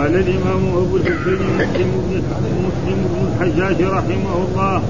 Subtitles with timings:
[0.00, 2.22] قال الإمام أبو الحسين مسلم بن
[2.66, 4.82] مسلم بن الحجاج رحمه الله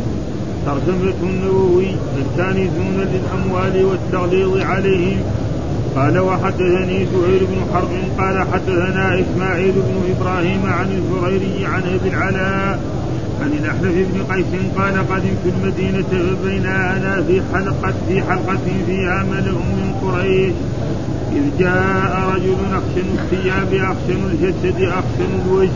[0.66, 1.86] ترجمة النووي
[2.18, 5.18] الكانزون للأموال والتغليظ عليهم
[5.96, 7.88] قال وحدثني زهير بن حرب
[8.18, 12.80] قال حدثنا إسماعيل بن إبراهيم عن الزريري عن أبي العلاء
[13.42, 14.46] عن الأحنف بن قيس
[14.76, 20.52] قال قدمت المدينة فبينا أنا في حلقة في حلقة فيها ملأ من قريش.
[21.32, 25.70] إذ جاء رجل أخشن الثياب أخشن الجسد أخشن الوجه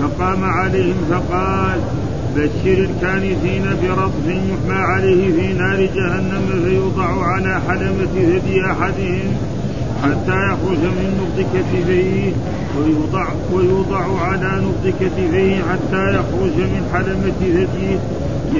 [0.00, 1.80] فقام عليهم فقال
[2.36, 9.36] بشر الكانثين برطف يحمى عليه في نار جهنم فيوضع على حلمة ثدي أحدهم
[10.02, 12.32] حتى يخرج من نبض كتفيه
[12.78, 17.98] ويوضع, ويوضع على نبض كتفيه حتى يخرج من حلمة ثديه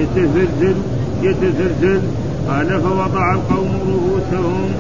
[0.01, 0.77] يتزلزل
[1.23, 2.01] يتزلزل.
[2.49, 4.71] قال فوضع القوم رؤوسهم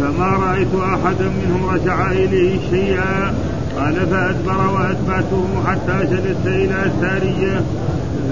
[0.00, 3.34] فما رأيت أحدا منهم رجع إليه شيئا.
[3.78, 7.60] قال فأدبر وأتبعته حتى جلس إلى سارية.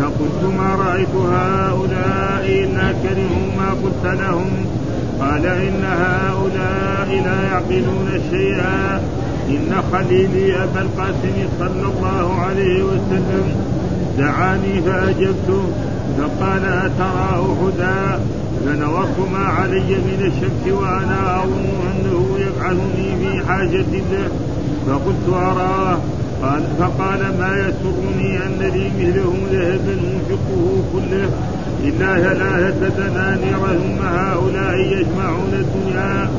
[0.02, 4.50] فقلت ما رأيت هؤلاء إلا كرهوا ما قلت لهم.
[5.20, 9.00] قال إن هؤلاء لا يعقلون شيئا.
[9.48, 13.56] إن خليلي أبا القاسم صلى الله عليه وسلم
[14.18, 15.62] دعاني فأجبته.
[16.18, 18.22] فقال أتراه هدى؟
[18.64, 24.30] فنظرت ما علي من الشمس وأنا أظن أنه يبعثني في حاجة له
[24.86, 25.98] فقلت أراه.
[26.42, 31.30] قال فقال ما يسرني أن لي مثله ذهبا أنفقه كله
[31.84, 36.30] إلا ثلاثة دنانير ثم هؤلاء يجمعون الدنيا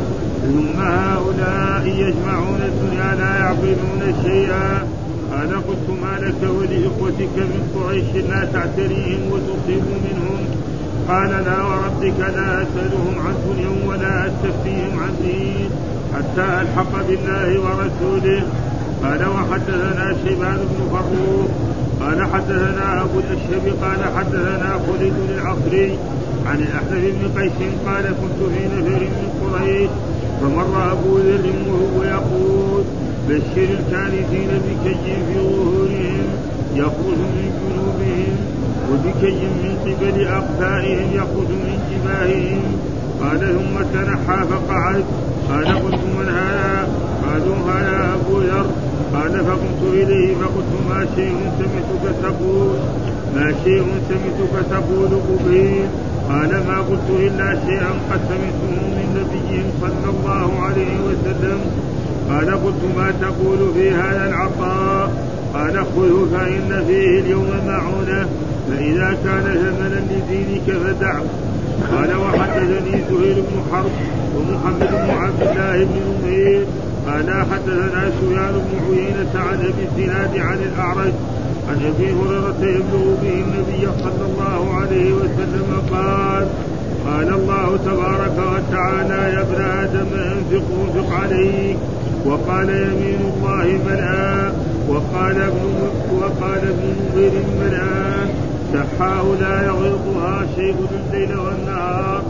[0.42, 4.88] ثم هؤلاء يجمعون الدنيا لا يعقلون شيئا.
[5.32, 10.57] قال قلت ما لك ولإخوتك من قريش لا تعتريهم وتصيب منهم؟
[11.08, 15.70] قال لا وربك لا أسألهم عن دنيا ولا أستفتيهم عن دين
[16.16, 18.44] حتى ألحق بالله ورسوله.
[19.04, 21.50] قال وحدثنا شيبان بن فروخ
[22.02, 25.98] قال حدثنا أبو الأشهب قال حدثنا خالد العصري
[26.46, 29.90] عن الأحنف بن قيس قال كنت في نفر من قريش
[30.42, 32.84] فمر أبو ذر وهو يقول
[33.30, 36.28] بشر الكانثين بكي في ظهورهم
[36.76, 38.57] يخرج من جنوبهم
[38.92, 42.64] وبكي من قبل اقفائهم يخرج من جباههم.
[43.22, 45.04] قال ثم تنحى فقعد.
[45.50, 46.88] قال قلت من هذا؟
[47.28, 48.66] قالوا هذا أبو ذر.
[49.14, 52.78] قال فقمت إليه فقلت ما شيء سمعتك تقول؟
[53.36, 55.86] ما شيء سمعتك تقول قبيل
[56.30, 61.60] قال ما قلت إلا شيئا قد سمعته من نبي صلى الله عليه وسلم.
[62.30, 65.12] قال قلت ما تقول في هذا العطاء؟
[65.54, 68.28] قال خذه فإن فيه اليوم معونة.
[68.70, 71.24] فإذا كان ثمنا لدينك فدعه
[71.92, 73.92] قال وحدثني زهير بن حرب
[74.36, 76.66] ومحمد بن عبد الله بن نمير
[77.08, 81.14] قال حدثنا سفيان بن عيينة عن أبي الزناد عن الأعرج
[81.70, 86.48] عن أبي هريرة يبلغ به النبي صلى الله عليه وسلم قال
[87.06, 91.78] قال الله تبارك وتعالى يا ابن آدم أنفق أنفق عليك.
[92.26, 94.52] وقال يمين الله ملآ
[94.90, 95.90] وقال ابن
[96.20, 98.27] وقال ابن نظير ملآ
[98.74, 102.22] سحاه لا يغيضها شيء الليل والنهار.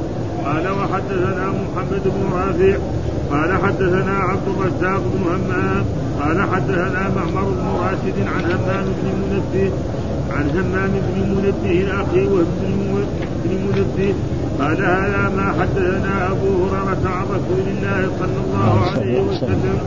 [0.46, 2.78] قال وحدثنا محمد بن رافع.
[3.31, 5.86] قال حدثنا عبد الرزاق بن همام.
[6.22, 9.72] قال حدثنا معمر بن راشد عن همام بن منبه.
[10.31, 13.06] عن همام بن منبه الاخي وابن
[13.44, 14.14] بن منبه.
[14.59, 19.78] قال هذا ما حدثنا أبو هريرة عن رسول الله صلى الله عليه وسلم.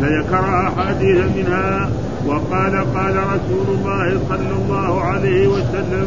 [0.00, 1.90] فذكر أحاديث منها.
[2.26, 6.06] وقال قال رسول الله صلى الله عليه وسلم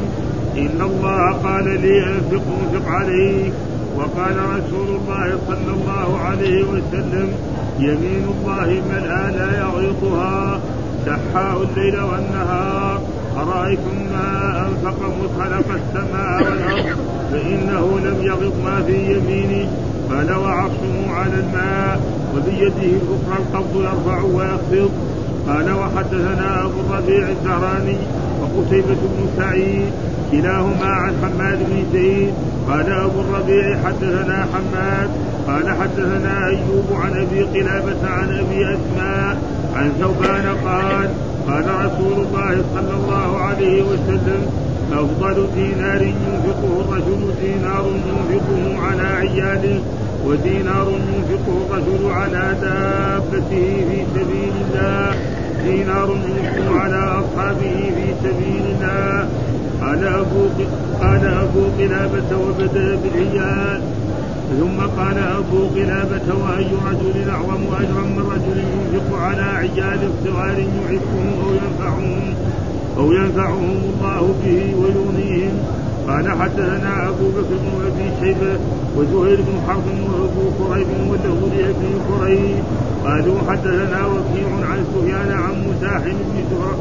[0.58, 3.54] إن الله قال لي أنفق انفق عليك
[3.98, 7.28] وقال رسول الله صلى الله عليه وسلم
[7.80, 10.60] يمين الله ملأى لا يغيطها
[11.06, 13.02] سحاء الليل والنهار.
[13.38, 16.98] أرأيتم ما أنفق مذ خلق السماء والأرض؟
[17.32, 19.70] فإنه لم يغط ما في يمينه
[20.10, 22.00] قال وعرشه على الماء
[22.36, 24.92] وبيده الأخرى القبض يرفع ويخفض
[25.48, 27.98] قال وحدثنا أبو الربيع الزهراني
[28.42, 29.92] وقتيبة بن سعيد
[30.32, 32.34] كلاهما عن حماد بن زيد
[32.70, 35.10] قال أبو الربيع حدثنا حماد
[35.48, 39.38] قال حدثنا أيوب عن أبي قلابة عن أبي أسماء
[39.76, 41.10] عن ثوبان قال
[41.48, 44.42] قال رسول الله صلى الله عليه وسلم
[44.94, 49.80] أفضل دينار ينفقه الرجل دينار ينفقه على عياله
[50.26, 54.45] ودينار ينفقه الرجل على دابته في سبيل
[55.66, 59.30] دينار ينفقه على أصحابه في سبيل الله
[59.82, 60.42] قال أبو
[61.02, 63.82] قال أبو قلابة وبدأ بالعيال.
[64.60, 71.28] ثم قال أبو قلابة وأي رجل أعظم أجرا من رجل ينفق على عجال صغار يعفهم
[71.44, 72.34] أو ينفعهم
[72.98, 78.60] أو ينفعهم الله به ويغنيهم؟ قال حدثنا أبو بكر بن أبي شيبة
[78.98, 82.64] وزهير بن حرب وأبو كريب واللفظ لأبي كريب
[83.06, 86.76] قالوا حدثنا وكيع عن سفيان عن مساحم بن سفر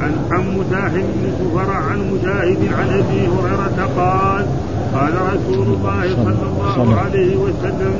[0.00, 4.46] عن عن مساحم بن سفر عن مجاهد عن أبي هريرة قال
[4.94, 7.94] قال رسول الله صلى الله عليه وسلم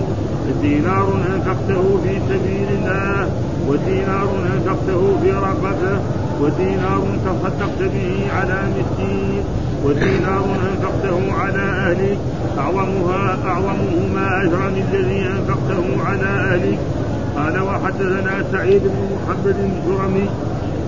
[0.62, 3.28] دينار أنفقته في سبيل الله
[3.68, 6.00] ودينار أنفقته في رقبه
[6.40, 9.42] ودينار تصدقت به على مسكين
[9.84, 12.18] ودينار أنفقته على اهلك
[12.58, 16.78] اعظمها أعظمهما أجرا من الذي أنفقته على اهلك
[17.36, 20.28] قال وحدثنا سعيد بن محمد الجرمي.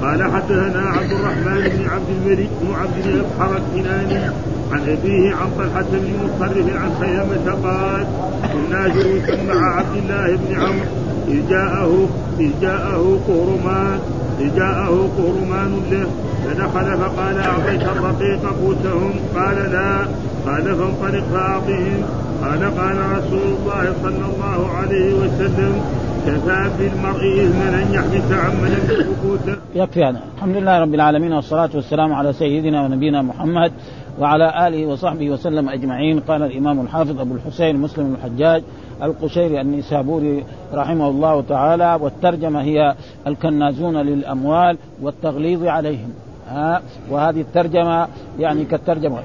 [0.02, 4.24] قال حدثنا عبد الرحمن بن عبد الملك بن عبد الأبحر الكناني
[4.72, 8.06] عن أبيه عن طلحة بن مصرف عن خيامة قال
[8.52, 10.86] كنا جلوسا مع عبد الله بن عمرو.
[11.28, 12.08] إذ جاءه
[12.40, 13.98] إذ جاءه قهرمان.
[14.40, 16.06] إذ جاءه قهرمان له
[16.46, 19.98] فدخل فقال أعطيت الرقيق قوتهم قال لا.
[20.46, 22.02] قال فانطلق فأعطهم.
[22.44, 25.82] قال قال رسول الله صلى الله عليه وسلم
[26.28, 28.32] كفى بالمرء إثما أن يحدث
[29.22, 29.56] قوته.
[29.74, 33.72] يكفي هذا، الحمد لله رب العالمين والصلاة والسلام على سيدنا ونبينا محمد
[34.20, 36.20] وعلى آله وصحبه وسلم أجمعين.
[36.20, 38.62] قال الإمام الحافظ أبو الحسين مسلم الحجاج
[39.02, 40.44] القشيري النيسابوري
[40.74, 42.94] رحمه الله تعالى والترجمة هي
[43.26, 46.12] الكنازون للأموال والتغليظ عليهم.
[46.48, 48.08] ها؟ وهذه الترجمة
[48.38, 49.18] يعني كالترجمة.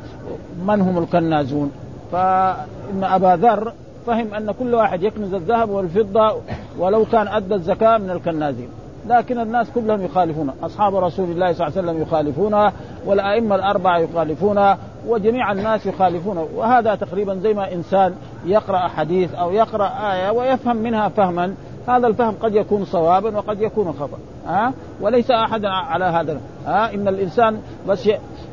[0.67, 1.71] من هم الكنازون؟
[2.11, 3.73] فإن أبا ذر
[4.05, 6.35] فهم أن كل واحد يكنز الذهب والفضة
[6.79, 8.69] ولو كان أدى الزكاة من الكنازين.
[9.07, 10.51] لكن الناس كلهم يخالفون.
[10.63, 12.71] أصحاب رسول الله صلى الله عليه وسلم يخالفونه
[13.05, 14.77] والأئمة الأربعة يخالفونه
[15.07, 18.13] وجميع الناس يخالفونه وهذا تقريبا زي ما إنسان
[18.45, 21.53] يقرأ حديث أو يقرأ آية ويفهم منها فهما.
[21.87, 24.17] هذا الفهم قد يكون صوابا وقد يكون خطأ.
[24.47, 26.41] ها؟ أه؟ وليس أحد على هذا.
[26.65, 28.09] ها؟ أه؟ إن الإنسان بس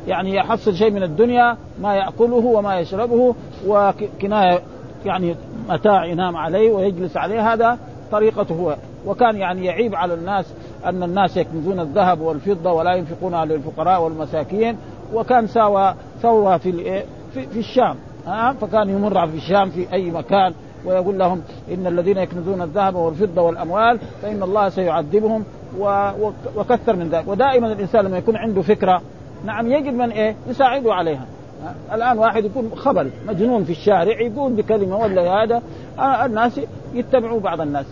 [0.06, 3.34] يعني يحصل شيء من الدنيا ما يأكله وما يشربه
[3.66, 4.60] وكنايه
[5.06, 5.36] يعني
[5.68, 7.78] متاع ينام عليه ويجلس عليه هذا
[8.12, 8.76] طريقته هو.
[9.06, 10.54] وكان يعني يعيب على الناس
[10.84, 14.76] أن الناس يكنزون الذهب والفضة ولا ينفقونها للفقراء والمساكين.
[15.14, 17.02] وكان سوى سوى في
[17.34, 20.54] في, في الشام ها؟ فكان يمر في الشام في أي مكان
[20.84, 21.42] ويقول لهم
[21.74, 25.44] إن الذين يكنزون الذهب والفضة والأموال فإن الله سيعذبهم
[26.56, 27.28] وكثر من ذلك.
[27.28, 29.02] ودائما الإنسان لما يكون عنده فكرة
[29.44, 31.26] نعم يجد من إيه؟ يساعده عليها.
[31.92, 35.62] الآن واحد يكون خبل مجنون في الشارع يقول بكلمة ولا هذا
[36.26, 36.60] الناس
[36.94, 37.86] يتبعوا بعض الناس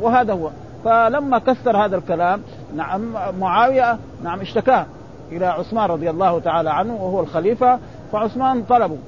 [0.00, 0.50] وهذا هو.
[0.84, 2.42] فلما كثر هذا الكلام
[2.76, 4.86] نعم معاوية نعم اشتكاه
[5.32, 7.78] إلى عثمان رضي الله تعالى عنه وهو الخليفة
[8.12, 8.98] فعثمان طلبه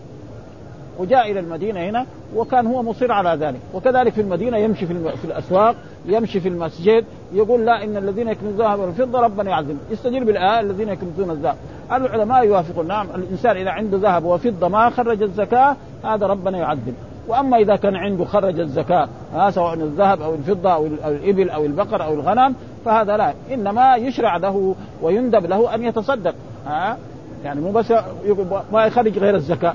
[0.99, 3.61] وجاء إلى المدينة هنا وكان هو مصر على ذلك.
[3.75, 5.77] وكذلك في المدينة يمشي في, في الأسواق
[6.07, 7.05] يمشي في المسجد
[7.35, 9.79] يقول لا إن الذين يكنزون الذهب والفضه ربنا يعذب.
[9.91, 11.57] يستجيب بالآية الذين يكنزون الذهب.
[11.93, 16.95] العلماء يوافقون؟ نعم الإنسان إذا عنده ذهب وفضة ما خرج الزكاة هذا ربنا يعذب.
[17.29, 22.05] وأما إذا كان عنده خرج الزكاة ها سواء الذهب أو الفضة أو الإبل أو البقر
[22.05, 22.55] أو الغنم
[22.85, 23.33] فهذا لا.
[23.53, 26.35] إنما يشرع له ويندب له أن يتصدق.
[26.67, 26.97] ها
[27.45, 27.93] يعني مو بس
[28.73, 29.75] ما يخرج غير الزكاة.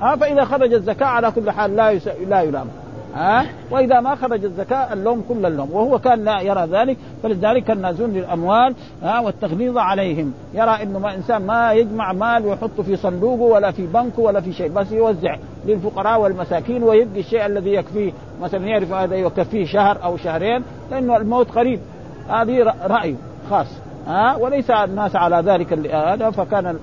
[0.00, 1.94] ها فإذا خرج الزكاة على كل حال لا.
[2.28, 2.66] لا يلام.
[3.14, 8.10] ها؟ وإذا ما خرج الزكاة اللوم كل اللوم وهو كان لا يرى ذلك فلذلك النازون
[8.12, 10.32] للأموال ها والتغليظ عليهم.
[10.54, 14.52] يرى إنه ما إنسان ما يجمع مال ويحطه في صندوقه ولا في بنكه ولا في
[14.52, 18.12] شيء بس يوزع للفقراء والمساكين ويبقي الشيء الذي يكفيه.
[18.42, 21.80] مثلا يعرف هذا يكفيه شهر أو شهرين لأنه الموت قريب.
[22.28, 23.16] هذه رأي
[23.50, 23.66] خاص
[24.06, 26.78] ها وليس الناس على ذلك هذا فكان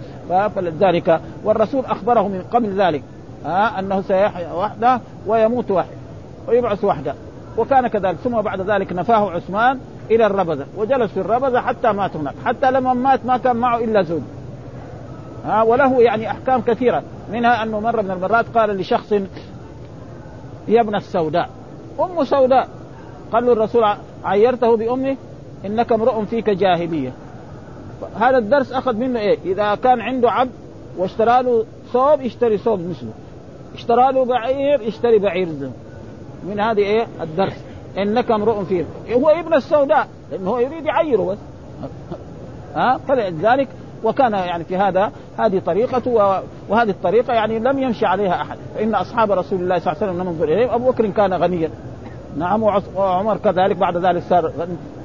[0.56, 3.04] فلذلك والرسول أخبره من قبل ذلك
[3.46, 5.99] ها أنه سيحيا وحده ويموت وحده.
[6.50, 7.16] ويبعث وحده.
[7.58, 8.16] وكان كذلك.
[8.16, 9.80] ثم بعد ذلك نفاه عثمان
[10.12, 10.66] إلى الربذة.
[10.78, 12.36] وجلس في الربذة حتى مات هناك.
[12.46, 14.22] حتى لما مات ما كان معه إلا زوج.
[15.46, 17.04] ها وله يعني أحكام كثيرة.
[17.32, 19.12] منها انه مره من المرات قال لشخص
[20.68, 21.50] يا ابن السوداء.
[22.00, 22.68] أم سوداء.
[23.32, 23.84] قال له الرسول
[24.24, 25.18] عيرته بأمه
[25.66, 27.14] إنك امرؤ فيك جاهلية.
[28.20, 30.52] هذا الدرس أخذ منه إيه؟ إذا كان عنده عبد
[30.98, 33.12] واشترى له ثوب يشتري ثوب مثله.
[33.76, 35.70] اشترى له بعير يشتري بعير زي.
[36.44, 37.64] من هذه إيه؟ الدرس
[37.98, 40.08] إنك امرؤ فيه هو ابن السوداء.
[40.32, 41.38] لأنه هو يريد يعيره بس.
[42.76, 43.68] ها؟ فلذلك
[44.04, 48.58] وكان يعني في هذا هذه طريقته وهذه الطريقة يعني لم يمشي عليها أحد.
[48.76, 50.70] فإن أصحاب رسول الله صلى الله عليه وسلم ننظر إليهم.
[50.70, 51.70] أبو بكر كان غنيا.
[52.38, 52.64] نعم
[52.96, 54.52] وعمر كذلك بعد ذلك صار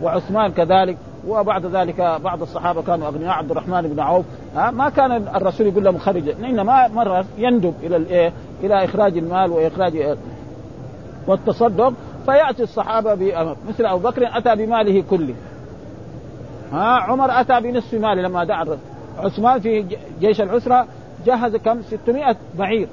[0.02, 0.96] وعثمان كذلك.
[1.28, 3.32] وبعد ذلك بعض الصحابة كانوا أغنياء.
[3.32, 4.24] عبد الرحمن بن عوف.
[4.56, 6.28] ها؟ ما كان الرسول يقول لهم خرج.
[6.28, 10.16] إنما مرة يندب إلى الايه إلى إخراج المال وإخراج
[11.26, 11.92] والتصدق
[12.26, 13.14] فيأتي الصحابة
[13.68, 15.34] مثل أبو بكر أتى بماله كله.
[16.72, 18.66] ها عمر أتى بنصف ماله لما دعا
[19.18, 19.86] عثمان في
[20.20, 20.86] جيش العسرة
[21.26, 22.88] جهز كم؟ 600 بعير.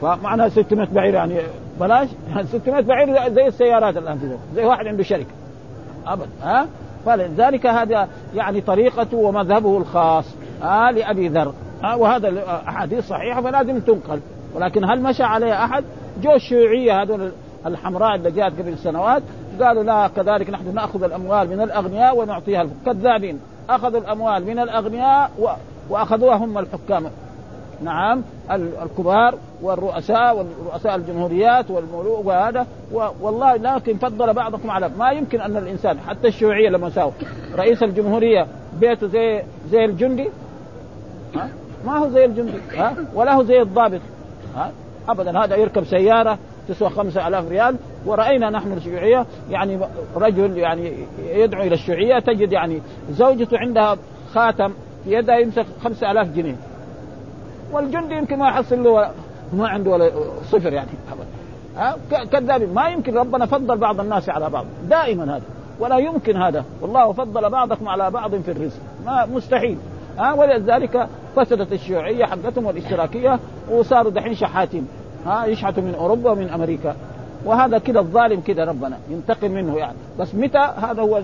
[0.00, 1.40] فمعنى 600 بعير يعني
[1.80, 2.08] بلاش؟
[2.52, 5.34] 600 بعير زي السيارات الآن زي واحد عنده شركة.
[6.06, 6.66] ابدا ها؟
[7.06, 10.34] فلذلك هذا يعني طريقته ومذهبه الخاص.
[10.62, 11.52] ها لأبي ذر.
[11.82, 14.20] ها وهذا احاديث صحيحة فلازم تنقل.
[14.54, 15.84] ولكن هل مشى عليها أحد؟
[16.22, 17.32] جو الشيوعية هذول
[17.66, 19.22] الحمراء اللي جاءت قبل سنوات
[19.60, 23.40] قالوا لا كذلك نحن نأخذ الأموال من الأغنياء ونعطيها كذابين.
[23.70, 25.48] أخذوا الأموال من الأغنياء و...
[25.90, 27.04] وأخذوها هم الحكام.
[27.82, 28.22] نعم
[28.82, 32.66] الكبار والرؤساء والرؤساء الجمهوريات والملوك وهذا.
[33.20, 37.12] والله لكن فضل بعضكم على ما يمكن أن الإنسان حتى الشيوعية لما ساووا.
[37.56, 38.46] رئيس الجمهورية
[38.80, 40.28] بيته زي زي الجندي؟
[41.34, 41.48] ها؟
[41.86, 44.00] ما هو زي الجندي ها؟ ولا هو زي الضابط.
[45.08, 46.38] ابدا هذا يركب سيارة
[46.68, 49.78] تسوى خمسة ألاف ريال ورأينا نحن الشيوعية يعني
[50.16, 53.96] رجل يعني يدعو إلى الشيوعية تجد يعني زوجته عندها
[54.34, 54.72] خاتم
[55.04, 56.56] في يدها يمسك خمسة ألاف جنيه.
[57.72, 59.10] والجندي يمكن ما يحصل له
[59.52, 60.10] ما عنده ولا
[60.50, 60.88] صفر يعني
[62.32, 64.64] كذابين ما يمكن ربنا فضل بعض الناس على بعض.
[64.88, 65.42] دائما هذا.
[65.80, 66.64] ولا يمكن هذا.
[66.80, 68.80] والله فضل بعضكم على بعض في الرزق.
[69.06, 69.78] ما مستحيل.
[70.18, 73.38] ها ولذلك فسدت الشيوعية حقتهم والاشتراكية
[73.70, 74.88] وصاروا دحين شحاتين.
[75.26, 76.96] ها يشحتوا من أوروبا ومن أمريكا.
[77.44, 79.96] وهذا كده الظالم كده ربنا ينتقم منه يعني.
[80.18, 81.22] بس متى هذا هو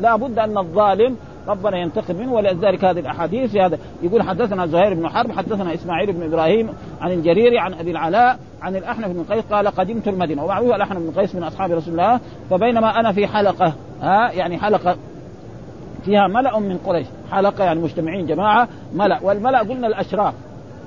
[0.00, 1.16] لا بد أن الظالم
[1.48, 6.22] ربنا ينتقم منه ولذلك هذه الأحاديث هذا يقول حدثنا زهير بن حرب حدثنا إسماعيل بن
[6.22, 6.68] إبراهيم
[7.00, 10.44] عن الجريري عن أبي العلاء عن الأحنف بن قيس قال قدمت المدينة.
[10.44, 12.20] ومعروف الأحنف بن قيس من أصحاب رسول الله
[12.50, 13.72] فبينما أنا في حلقة
[14.02, 14.96] ها يعني حلقة
[16.04, 17.06] فيها ملأ من قريش.
[17.30, 19.18] حلقة يعني مجتمعين جماعة ملأ.
[19.22, 20.34] والملأ قلنا الأشراف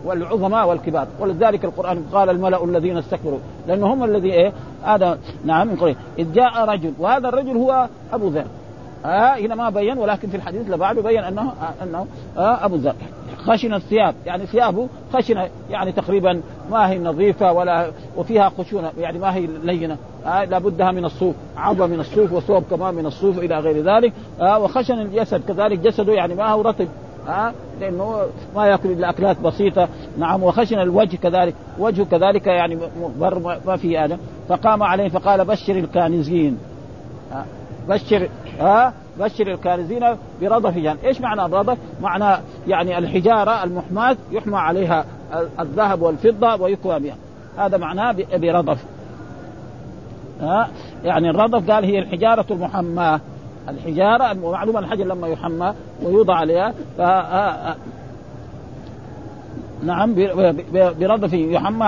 [0.06, 1.08] والعظماء والكبار.
[1.20, 3.40] ولذلك القرآن قال الملأ الذين استكبروا.
[3.68, 4.54] لأنه هم الذي إيه؟
[4.84, 5.96] هذا نعم من قريش.
[6.20, 8.46] إذ جاء رجل وهذا الرجل هو أبو ذر.
[9.06, 12.08] آه هنا ما بين ولكن في الحديث بعده بين أنه آه أنه
[12.38, 12.96] آه أبو ذر.
[13.46, 14.16] خشن الثياب.
[14.26, 19.98] يعني ثيابه خشنة يعني تقريبا ما هي نظيفة ولا وفيها خشونة يعني ما هي لينه
[20.26, 24.14] آه لابدها من الصوف عظم من الصوف وثوب كمان من الصوف إلى غير ذلك.
[24.42, 26.88] آه وخشن الجسد كذلك جسده يعني ما هو رطب.
[27.28, 28.22] آه لأنه
[28.56, 29.88] ما يأكل إلا أكلات بسيطة.
[30.18, 32.78] نعم وخشن الوجه كذلك وجهه كذلك يعني
[33.66, 36.58] ما في هذا فقام عليه فقال بشر الكانزين.
[37.34, 37.46] آه
[37.90, 40.06] بشر ها بشر الكارزين
[40.42, 45.06] برضف جهنم، إيش معنى الرضف؟ معنى يعني الحجارة المحماة يحمى عليها
[45.60, 47.16] الذهب والفضة ويكوى بها،
[47.58, 48.86] هذا معناه برضف.
[50.42, 50.68] ها؟
[51.04, 53.20] يعني الرضف قال هي الحجارة المحماة.
[53.70, 56.74] الحجارة معلومه الحجر لما يحمى ويوضع عليها.
[56.98, 57.02] ف
[59.84, 60.16] نعم
[60.74, 61.86] برضف يحمى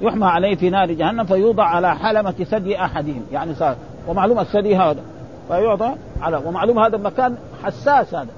[0.00, 3.22] يحمى عليه في نار جهنم فيوضع على حلمة ثدي أحدهم.
[3.32, 3.76] يعني صار
[4.08, 5.00] ومعلوم الثدي هذا.
[5.48, 8.30] فيعطى على ومعلوم هذا المكان حساس هذا.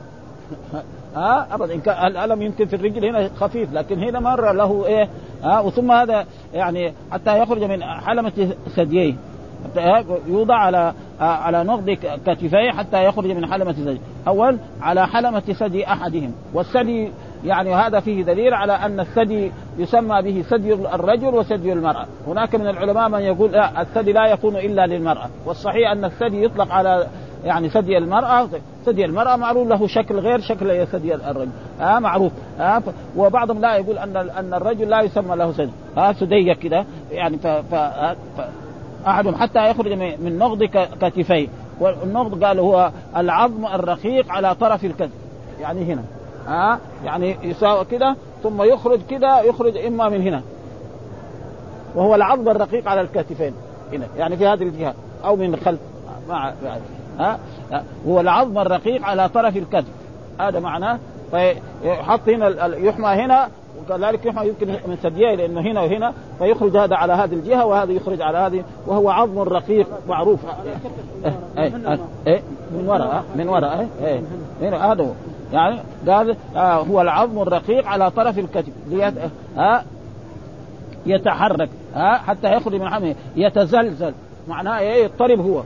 [1.16, 1.74] ها ابدا.
[1.74, 5.08] إن كان الألم يمكن في الرجل هنا خفيف لكن هنا مره له إيه
[5.42, 9.14] ها وثم هذا يعني حتى يخرج من حلمة ثدييه.
[10.26, 11.90] يوضع على على نقض
[12.26, 16.32] كتفيه حتى يخرج من حلمة ثدي أول على حلمة ثدي أحدهم.
[16.54, 17.10] والثدي
[17.44, 22.06] يعني هذا فيه دليل على أن الثدي يسمى به ثدي الرجل وثدي المرأة.
[22.26, 25.28] هناك من العلماء من يقول لا الثدي لا يكون إلا للمرأة.
[25.46, 27.06] والصحيح أن الثدي يطلق على
[27.44, 28.48] يعني ثدي المرأة.
[28.86, 31.50] ثدي المرأة معروف له شكل غير شكل ثدي الرجل.
[31.80, 32.32] آه معروف.
[32.60, 32.82] آه
[33.16, 35.72] وبعضهم لا يقول أن أن الرجل لا يسمى له ثدي.
[35.96, 36.84] آه ثدية كده.
[37.10, 37.74] يعني ف, ف,
[38.36, 38.40] ف
[39.06, 40.64] أحدهم حتى يخرج من نغض
[41.00, 41.48] كتفيه.
[41.80, 45.10] والنغض قال هو العظم الرقيق على طرف الكتف.
[45.60, 46.02] يعني هنا.
[46.46, 50.42] ها؟ يعني يساوي كده ثم يخرج كده يخرج إما من هنا.
[51.94, 53.54] وهو العظم الرقيق على الكتفين
[53.92, 55.80] هنا يعني في هذه الجهة أو من الخلف
[56.28, 56.52] مع
[57.18, 57.38] ها؟
[58.06, 59.92] هو العظم الرقيق على طرف الكتف.
[60.40, 60.98] هذا معناه
[61.30, 63.48] فيحط هنا يحمى هنا
[63.80, 68.22] وكذلك يحمى يمكن من ثدييه لأنه هنا وهنا فيخرج هذا على هذه الجهة وهذا يخرج
[68.22, 70.40] على هذه وهو عظم رقيق معروف.
[71.24, 74.22] إيه إيه إيه من وراء من وراء إيه
[74.62, 75.14] إيه هذا
[75.52, 79.14] يعني قال آه هو العظم الرقيق على طرف الكتف ليت
[79.58, 79.82] آه
[81.06, 84.12] يتحرك ها آه حتى يخرج من حمه يتزلزل.
[84.48, 85.62] معناه إيه؟ يضطرب هو.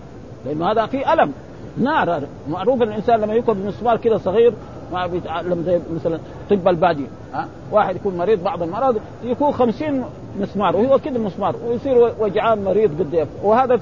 [0.47, 1.33] لأنه هذا في ألم.
[1.79, 2.23] نار.
[2.49, 4.53] معروف الإنسان لما يكون بمسمار كده صغير
[4.93, 6.19] ما بيتعلم زي مثلا
[6.51, 10.05] طب البادية ها واحد يكون مريض بعض المرض يكون خمسين
[10.41, 13.81] مسمار وهو كده مسمار ويصير وجعان مريض قد وهذا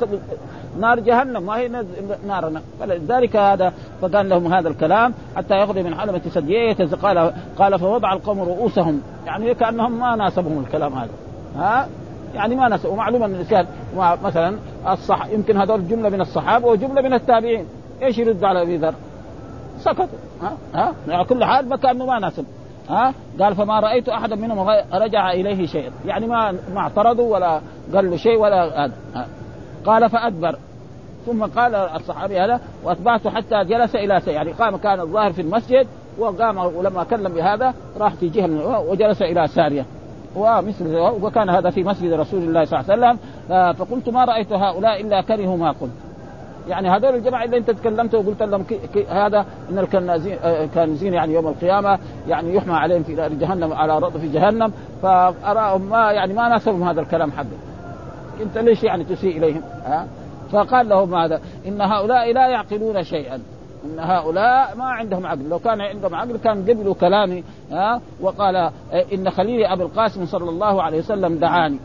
[0.80, 1.70] نار جهنم ما هي
[2.26, 8.12] نارنا فلذلك هذا فقال لهم هذا الكلام حتى يخرج من حلمة ثدييه قال قال فوضع
[8.12, 9.02] القوم رؤوسهم.
[9.26, 11.10] يعني كأنهم ما ناسبهم الكلام هذا.
[11.56, 11.88] ها؟
[12.34, 13.66] يعني ما نسوا ومعلوم أن الانسان
[13.96, 14.56] مثلا
[14.88, 17.66] الصح يمكن هذول جملة من الصحابة وجملة من التابعين.
[18.02, 18.94] إيش يرد على أبي ذر؟
[19.78, 20.06] سكتوا
[20.42, 22.44] ها؟ ها؟ على كل حال كانه ما ناسب.
[22.88, 27.60] ها؟ قال فما رأيت أحدا منهم رجع إليه شيئا يعني ما ما اعترضوا ولا
[27.94, 28.92] قال له شيء ولا هذا.
[29.86, 30.58] قال فأدبر.
[31.26, 35.86] ثم قال الصحابي هذا واتبعته حتى جلس إلى سي يعني قام كان الظاهر في المسجد
[36.18, 39.84] وقام ولما كلم بهذا راح في جهة وجلس إلى سارية.
[40.36, 43.18] ومثل وكان هذا في مسجد رسول الله صلى الله عليه وسلم.
[43.72, 45.90] فقلت ما رأيت هؤلاء إلا كرهوا ما قلت.
[46.68, 51.14] يعني هذول الجماعة اللي أنت تكلمت وقلت لهم كي كي هذا إن الكنازين آه، كانزين
[51.14, 54.72] يعني يوم القيامة يعني يحمى عليهم في نار جهنم على رضف جهنم.
[55.02, 57.75] فأراهم ما يعني ما ناسبهم هذا الكلام حقك
[58.42, 60.06] انت ليش يعني تسيء إليهم؟ ها؟
[60.52, 63.40] فقال لهم هذا إن هؤلاء لا يعقلون شيئا.
[63.84, 65.48] إن هؤلاء ما عندهم عقل.
[65.48, 68.70] لو كان عندهم عقل كان قبلوا كلامي ها؟ وقال
[69.14, 71.78] إن خليل ابي القاسم صلى الله عليه وسلم دعاني.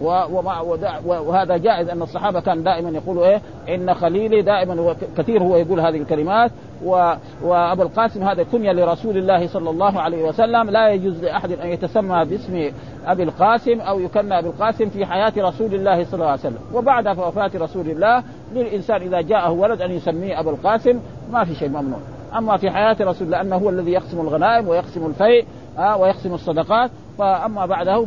[0.00, 3.40] وهذا جائز أن الصحابة كان دائما يقولوا إيه؟
[3.74, 6.50] إن خليلي دائما كثير هو يقول هذه الكلمات.
[6.84, 7.12] و...
[7.42, 10.70] وأبو القاسم هذا كنية لرسول الله صلى الله عليه وسلم.
[10.70, 12.70] لا يجوز لأحد أن يتسمى باسم
[13.06, 16.60] أبي القاسم أو يكنى أبي القاسم في حياة رسول الله صلى الله عليه وسلم.
[16.74, 18.22] وبعد وفاة رسول الله
[18.54, 21.00] للإنسان إذا جاءه ولد أن يسميه أبو القاسم
[21.32, 21.98] ما في شيء ممنوع.
[22.36, 25.46] أما في حياة رسول الله أنه هو الذي يقسم الغنائم ويقسم الفيء
[25.78, 26.90] آه ويقسم الصدقات.
[27.18, 28.04] فأما بعده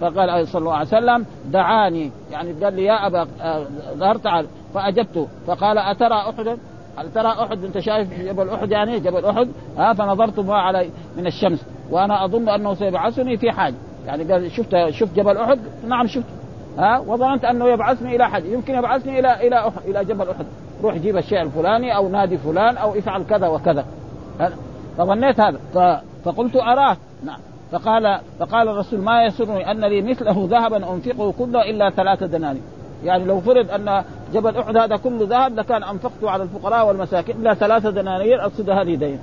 [0.00, 2.10] فقال صلى الله عليه وسلم دعاني.
[2.30, 3.26] يعني قال لي يا أبا
[3.96, 6.58] ذر تعال فاجبته فقال أترى احدا
[6.98, 9.48] هل ترى أحد؟ أنت شايف جبل أحد يعني؟ جبل أحد؟
[9.78, 11.66] ها فنظرت ما علي من الشمس.
[11.90, 13.74] وأنا أظن أنه سيبعثني في حاجة
[14.06, 15.58] يعني قال شفت شفت جبل أحد؟
[15.88, 16.26] نعم شفت.
[16.78, 20.46] ها وظننت أنه يبعثني إلى حاجة يمكن يبعثني إلى إلى أحد إلى جبل أحد.
[20.82, 23.84] روح جيب الشيء الفلاني أو نادي فلان أو افعل كذا وكذا.
[25.00, 25.58] فظنيت هذا.
[26.24, 26.96] فقلت أراه.
[27.24, 27.38] نعم.
[27.72, 32.62] فقال فقال الرسول ما يسرني أن لي مثله ذهبا أنفقه كله إلا ثلاثة دنانير.
[33.04, 34.04] يعني لو فرض أن
[34.34, 38.94] جبل أحد هذا كله ذهب لكان أنفقته على الفقراء والمساكين إلا ثلاثة دنانير أقصد هذه
[38.94, 39.18] دين.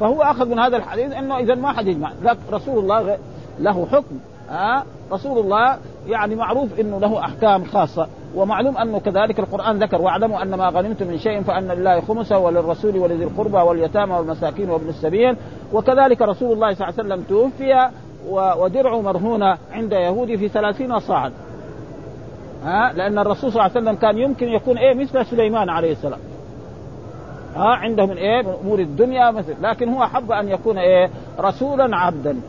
[0.00, 2.12] فهو أخذ من هذا الحديث إنه اذا ما حد يجمع.
[2.52, 3.18] رسول الله
[3.60, 4.18] له حكم.
[4.48, 4.84] ها?
[5.12, 5.76] رسول الله
[6.08, 8.06] يعني معروف إنه له أحكام خاصة.
[8.34, 12.96] ومعلوم أنه كذلك القرآن ذكر واعلموا أن ما غنمتم من شيء فأن لله خمسه وللرسول
[12.96, 15.36] ولذي القربى واليتامى والمساكين وابن السبيل.
[15.72, 17.90] وكذلك رسول الله صلى الله عليه وسلم توفي
[18.30, 21.32] ودرعه مرهونة عند يهودي في ثلاثين صاعا
[22.64, 26.18] ها؟ لأن الرسول صلى الله عليه وسلم كان يمكن يكون إيه؟ مثل سليمان عليه السلام.
[27.56, 29.54] ها؟ عنده من إيه؟ من أمور الدنيا مثل.
[29.62, 32.40] لكن هو حب أن يكون إيه؟ رسولا عبدا.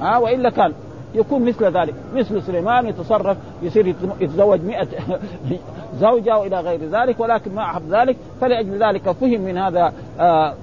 [0.00, 0.72] ها؟ وإلا كان
[1.14, 1.94] يكون مثل ذلك.
[2.14, 4.88] مثل سليمان يتصرف يصير يتزوج مئة
[6.00, 10.54] زوجة وإلى غير ذلك ولكن ما أحب ذلك فلأجل ذلك فهم من هذا آه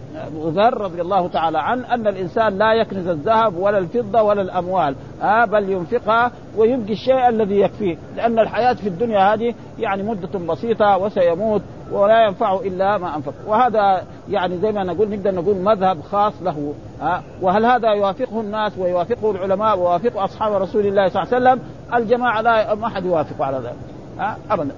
[0.46, 4.96] ذر رضي الله تعالى عنه أن الإنسان لا يكنز الذهب ولا الفضة ولا الأموال.
[5.22, 7.98] آه بل ينفقها ويبقي الشيء الذي يكفيه.
[8.16, 13.34] لأن الحياة في الدنيا هذه يعني مدة بسيطة وسيموت ولا ينفعه إلا ما أنفق.
[13.48, 16.74] وهذا يعني زي ما نقول نقدر نقول مذهب خاص له.
[17.02, 21.60] ها وهل هذا يوافقه الناس ويوافقه العلماء ويوافقه أصحاب رسول الله صلى الله عليه وسلم؟
[21.94, 23.76] الجماعة لا ما حد يوافق على ذلك.
[24.20, 24.72] ها ابدا.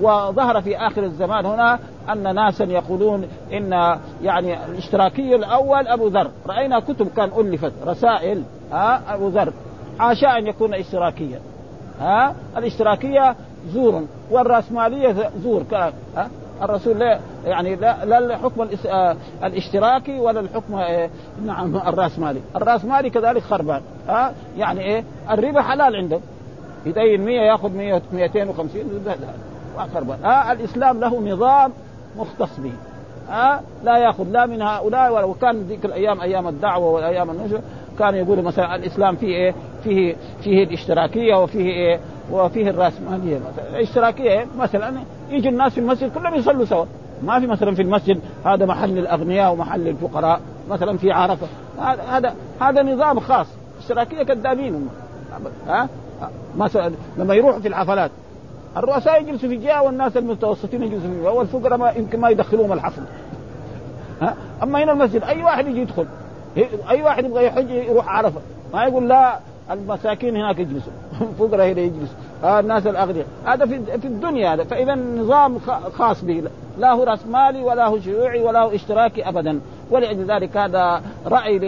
[0.00, 1.78] وظهر في آخر الزمان هنا
[2.12, 6.30] أن ناسا يقولون إن يعني الاشتراكي الأول أبو ذر.
[6.46, 9.52] رأينا كتب كان ألفت رسائل ها أبو ذر.
[9.98, 11.40] حاشا أن يكون اشتراكيا
[12.00, 12.34] ها.
[12.56, 13.34] الاشتراكية
[13.68, 15.64] زور والرأسمالية زور
[16.16, 16.30] ها.
[16.62, 21.10] الرسول لا يعني لا, لا الحكم آه، الاشتراكي ولا الحكم آه،
[21.46, 24.32] نعم الرأسمالي، الرأسمالي كذلك خربان ها.
[24.58, 26.20] يعني إيه؟ الربا حلال عنده
[26.86, 29.49] يدين 100 ياخذ 100 250
[29.94, 31.72] خربان ها الإسلام له نظام
[32.18, 32.72] مختص به.
[33.28, 37.60] ها لا يأخذ لا من هؤلاء وكان ذيك الأيام أيام الدعوة وايام النشر
[37.98, 39.54] كانوا يقولوا مثلا الإسلام فيه إيه؟
[39.84, 42.00] فيه فيه الاشتراكية وفيه إيه؟
[42.32, 43.38] وفيه الرأسمالية.
[43.38, 44.92] مثلا الاشتراكيه مثلا
[45.30, 46.84] يجي الناس في المسجد كلهم يصلوا سوا.
[47.22, 51.46] ما في مثلا في المسجد هذا محل الأغنياء ومحل الفقراء مثلا في عرفة.
[52.08, 53.46] هذا هذا نظام خاص.
[53.78, 54.88] اشتراكية كذابين هم.
[55.68, 55.88] ها
[56.56, 58.10] مثلا لما يروحوا في الحفلات.
[58.76, 63.02] الرؤساء يجلسوا في جهة والناس المتوسطين يجلسوا في جهة والفقراء ما يمكن ما يدخلوهم الحفل
[64.20, 66.06] ها؟ أما هنا المسجد أي واحد يجي يدخل؟
[66.90, 68.40] أي واحد يبغى يحج يروح عرفة؟
[68.74, 69.38] ما يقول لا
[69.70, 70.92] المساكين هناك يجلسوا.
[71.38, 72.16] فقراء هنا يجلسوا.
[72.44, 73.26] آه الناس الأغنياء.
[73.44, 74.64] هذا في في الدنيا هذا.
[74.64, 75.58] فإذا نظام
[75.92, 76.42] خاص به.
[76.78, 79.60] لا هو رأس مالي ولا هو شيوعي ولا هو اشتراكي ابدا.
[79.90, 81.58] ولأجل ذلك هذا رأي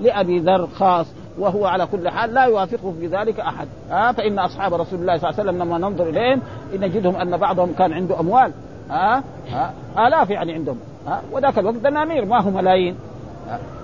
[0.00, 1.06] لأبي ذر خاص.
[1.40, 3.68] وهو على كل حال لا يوافقه في ذلك أحد.
[3.90, 6.40] ها فإن أصحاب رسول الله صلى الله عليه وسلم لما ننظر إليهم
[6.74, 8.52] نجدهم أن بعضهم كان عنده أموال.
[8.90, 10.78] ها ها آلاف يعني عندهم.
[11.06, 12.96] ها وذاك الوقت دنانير ما هو ملايين.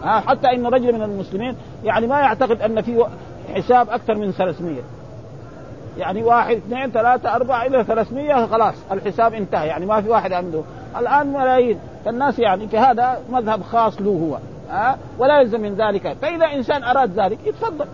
[0.02, 3.04] ها حتى إن رجل من المسلمين يعني ما يعتقد أن في
[3.54, 4.76] حساب أكثر من 300
[5.98, 9.66] يعني واحد اثنين ثلاثة أربعة إلى 300 خلاص الحساب انتهى.
[9.66, 10.62] يعني ما في واحد عنده.
[10.98, 11.78] الآن ملايين.
[12.04, 14.38] فالناس يعني هذا مذهب خاص له هو.
[14.70, 16.16] ها؟ ولا يلزم من ذلك.
[16.22, 17.86] فإذا إنسان أراد ذلك يتفضل.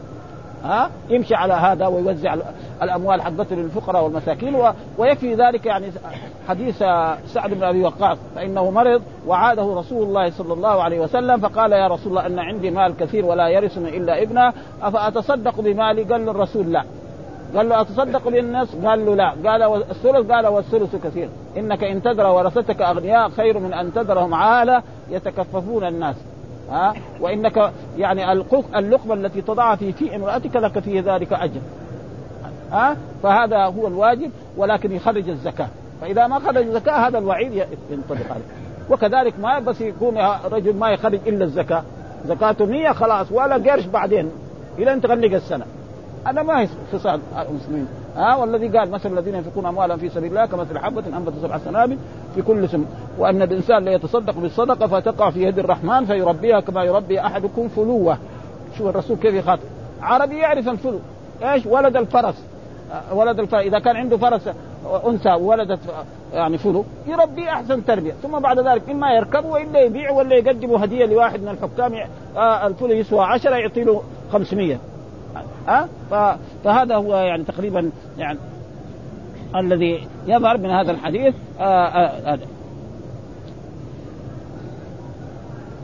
[0.65, 2.37] ها؟ يمشي على هذا ويوزع
[2.83, 4.73] الأموال حقته للفقراء والمساكين و...
[4.99, 5.87] ويكفي ذلك يعني
[6.49, 6.79] حديث
[7.27, 8.19] سعد بن أبي وقاص.
[8.35, 12.71] فإنه مرض وعاده رسول الله صلى الله عليه وسلم فقال يا رسول الله إن عندي
[12.71, 16.85] مال كثير ولا يرثني إلا ابنه أفأتصدق بمالي؟ قال الرسول لا.
[17.57, 19.35] قال له أتصدق للناس قال له لا.
[19.51, 21.29] قال الثلث؟ قال والثلث كثير.
[21.57, 26.17] إنك إن تذر ورثتك أغنياء خير من أن تذرهم عاله يتكففون الناس.
[26.73, 28.33] ها؟ وإنك يعني
[28.77, 31.61] اللقمة التي تضعها في في امراتك لك في ذلك أجر.
[32.73, 35.69] ها؟ فهذا هو الواجب ولكن يخرج الزكاة.
[36.01, 38.45] فإذا ما خرج الزكاة هذا الوعيد ينطبق عليه.
[38.91, 41.83] وكذلك ما بس يكون رجل ما يخرج إلا الزكاة.
[42.27, 44.31] زكاته مية خلاص ولا قرش بعدين.
[44.79, 45.65] إلى أن تغلق السنة.
[46.27, 47.87] هذا ما هي خصال المسلمين.
[48.17, 51.99] ها والذي قال مثل الذين ينفقون أموالهم في سبيل الله كمثل حبة انبت سبع سنابل
[52.35, 52.85] في كل سنه
[53.19, 58.19] وأن الإنسان لا يتصدق بالصدقة فتقع في يد الرحمن فيربيها كما يربي أحدكم فلوة.
[58.79, 59.63] شوف الرسول كيف يخاطب؟
[60.03, 60.99] عربي يعرف الفلو.
[61.43, 62.45] إيش؟ ولد الفرس.
[63.13, 64.49] ولد الفرس إذا كان عنده فرس
[65.07, 65.81] أنثى وولدت
[66.33, 68.13] يعني فلو يربيه أحسن تربية.
[68.23, 71.95] ثم بعد ذلك إما يركبه وإلا يبيع ولا يقدمه هدية لواحد من الحكام
[72.37, 74.79] آه الفلو يسوى 10 يعطي له 500
[75.67, 78.39] ها؟ أه؟ فهذا هو يعني تقريبا يعني
[79.57, 82.39] الذي يظهر من هذا الحديث آه آه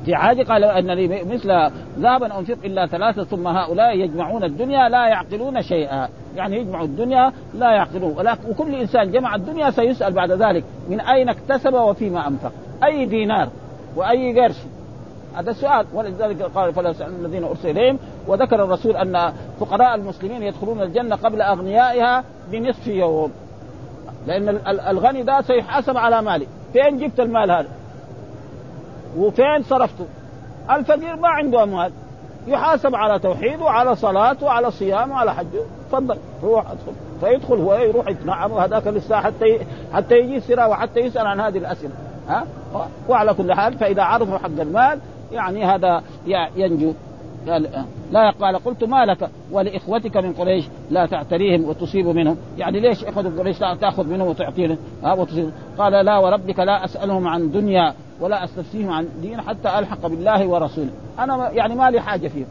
[0.09, 5.09] في عادي قال أن لي مثل ذهبا أنفق إلا ثلاثة ثم هؤلاء يجمعون الدنيا لا
[5.09, 6.09] يعقلون شيئا.
[6.37, 8.15] يعني يجمعوا الدنيا لا يعقلون.
[8.49, 12.53] وكل إنسان جمع الدنيا سيسأل بعد ذلك من أين اكتسب وفيما أنفق.
[12.85, 13.49] أي دينار
[13.97, 14.57] وأي قرش
[15.39, 17.99] هذا السؤال ولذلك قال فلا الذين أرسل إليهم.
[18.27, 23.33] وذكر الرسول أن فقراء المسلمين يدخلون الجنة قبل أغنيائها بنصف يوم.
[24.27, 27.69] لأن الغني ده سيحاسب على ماله فين جبت المال هذا؟
[29.17, 30.07] وفين صرفته؟
[30.71, 31.93] الفقير ما عنده أموال.
[32.47, 35.47] يحاسب على توحيد وعلى صلاة وعلى صيام وعلى حج
[35.91, 36.93] تفضل روح ادخل.
[37.21, 39.61] فيدخل هو يروح يتنعم وهذاك لسه حتى
[39.93, 41.93] حتى يجي السراء وحتى يسأل عن هذه الأسئلة.
[42.29, 42.47] ها؟
[43.09, 44.99] وعلى كل حال فإذا عرفوا حق المال
[45.33, 46.03] يعني هذا
[46.57, 46.93] ينجو.
[48.13, 52.37] لا قال قلت ما لك؟ ولإخوتك من قريش لا تعتريهم وتصيب منهم.
[52.59, 55.51] يعني ليش إخوة قريش تأخذ منهم وتعطيهم؟ وتصيب.
[55.79, 60.91] قال لا وربك لا أسألهم عن دنيا ولا استفسيهم عن دين حتى ألحق بالله ورسوله.
[61.19, 62.47] أنا يعني ما لي حاجة فيهم.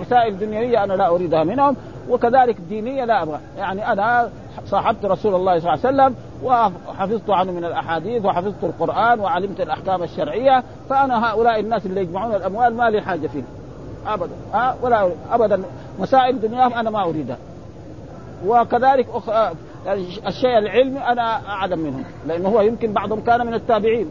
[0.00, 1.76] مسائل دنيوية أنا لا أريدها منهم
[2.10, 3.38] وكذلك دينية لا أبغى.
[3.58, 4.30] يعني أنا
[4.66, 10.02] صاحبت رسول الله صلى الله عليه وسلم وحفظت عنه من الأحاديث وحفظت القرآن وعلمت الأحكام
[10.02, 13.44] الشرعية فأنا هؤلاء الناس اللي يجمعون الأموال ما لي حاجة فيهم.
[14.06, 14.32] ابدا.
[14.52, 15.62] ها ولا ابدا.
[15.98, 17.38] مسائل دنياهم أنا ما أريدها.
[18.46, 19.28] وكذلك أخ...
[19.86, 24.06] يعني الشيء العلمي أنا أعلم منهم لأنه هو يمكن بعضهم كان من التابعين.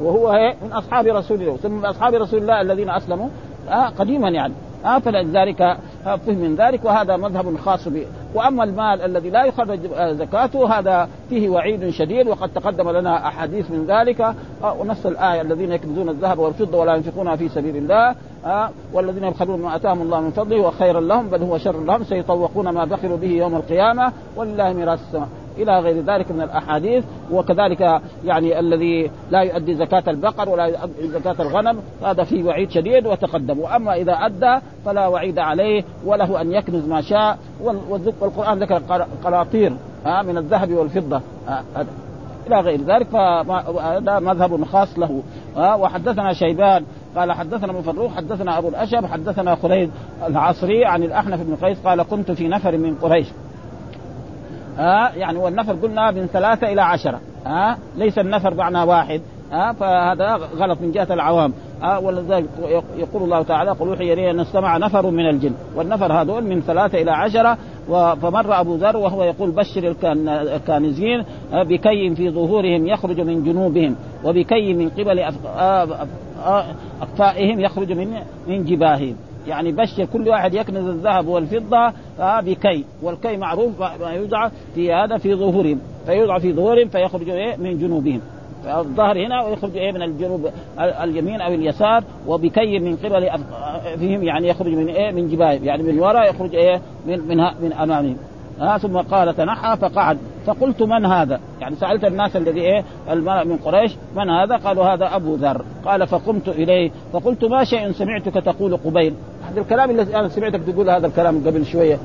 [0.00, 1.56] وهو من أصحاب رسول الله.
[1.56, 3.28] ثم من أصحاب رسول الله الذين أسلموا.
[3.68, 4.54] آه قديما يعني.
[4.84, 8.06] آه فلذلك فهم من ذلك وهذا مذهب خاص به.
[8.34, 9.80] وأما المال الذي لا يخرج
[10.12, 14.20] زكاته هذا فيه وعيد شديد وقد تقدم لنا أحاديث من ذلك.
[14.64, 18.14] آه ونفس الآية الذين يكنزون الذهب والفضة ولا ينفقونها في سبيل الله
[18.46, 22.68] آه والذين يبخلون ما أتاهم الله من فضله وخيرا لهم بل هو شر لهم سيطوقون
[22.68, 28.60] ما بخلوا به يوم القيامة ولله ميراث السماء إلى غير ذلك من الأحاديث وكذلك يعني
[28.60, 33.58] الذي لا يؤدي زكاة البقر ولا يؤدي زكاة الغنم هذا فيه وعيد شديد وتقدم.
[33.58, 37.38] وأما إذا أدى فلا وعيد عليه وله أن يكنز ما شاء.
[38.20, 38.82] والقرآن ذكر
[39.24, 39.72] قراطير
[40.06, 41.20] من الذهب والفضة
[42.46, 45.22] إلى غير ذلك فهذا مذهب خاص له
[45.56, 46.84] وحدثنا شيبان
[47.16, 49.90] قال حدثنا أبو فروخ حدثنا أبو الاشهب حدثنا خليد
[50.26, 53.26] العصري عن الأحنف بن قيس قال كنت في نفر من قريش.
[54.78, 59.20] ها؟ يعني والنفر قلنا من ثلاثة إلى عشرة ها؟ ليس النفر معنى واحد
[59.52, 62.48] ها؟ فهذا غلط من جهة العوام ها؟ ولذلك
[62.96, 65.52] يقول الله تعالى قل أوحي إلي أن استمع نفر من الجن.
[65.76, 67.58] والنفر هذول من ثلاثة إلى عشرة
[68.22, 69.94] فمر أبو ذر وهو يقول بشر
[70.54, 75.18] الكانزين بكي في ظهورهم يخرج من جنوبهم وبكي من قبل
[77.02, 78.14] أقفائهم يخرج من
[78.46, 79.16] من جباههم.
[79.46, 82.84] يعني بشر كل واحد يكنز الذهب والفضة آه بكي.
[83.02, 85.80] والكي معروف ما يوضع في هذا في ظهورهم.
[86.06, 88.20] فيوضع في ظهورهم فيخرج إيه؟ من جنوبهم.
[88.66, 93.30] الظهر هنا ويخرج إيه؟ من الجنوب اليمين أو اليسار وبكي من قبل
[93.98, 97.72] فيهم يعني يخرج من إيه؟ من جباههم يعني من وراء يخرج إيه؟ من من من
[97.72, 98.16] أمامهم.
[98.60, 100.18] ها ثم قال تنحى فقعد.
[100.46, 105.16] فقلت من هذا؟ يعني سألت الناس الذي إيه؟ الملأ من قريش من هذا؟ قالوا هذا
[105.16, 105.64] أبو ذر.
[105.84, 106.90] قال فقمت إليه.
[107.12, 109.14] فقلت ما شيء سمعتك تقول قبيل؟
[109.52, 111.98] هذا الكلام الذي أنا سمعتك تقول هذا الكلام قبل شوية.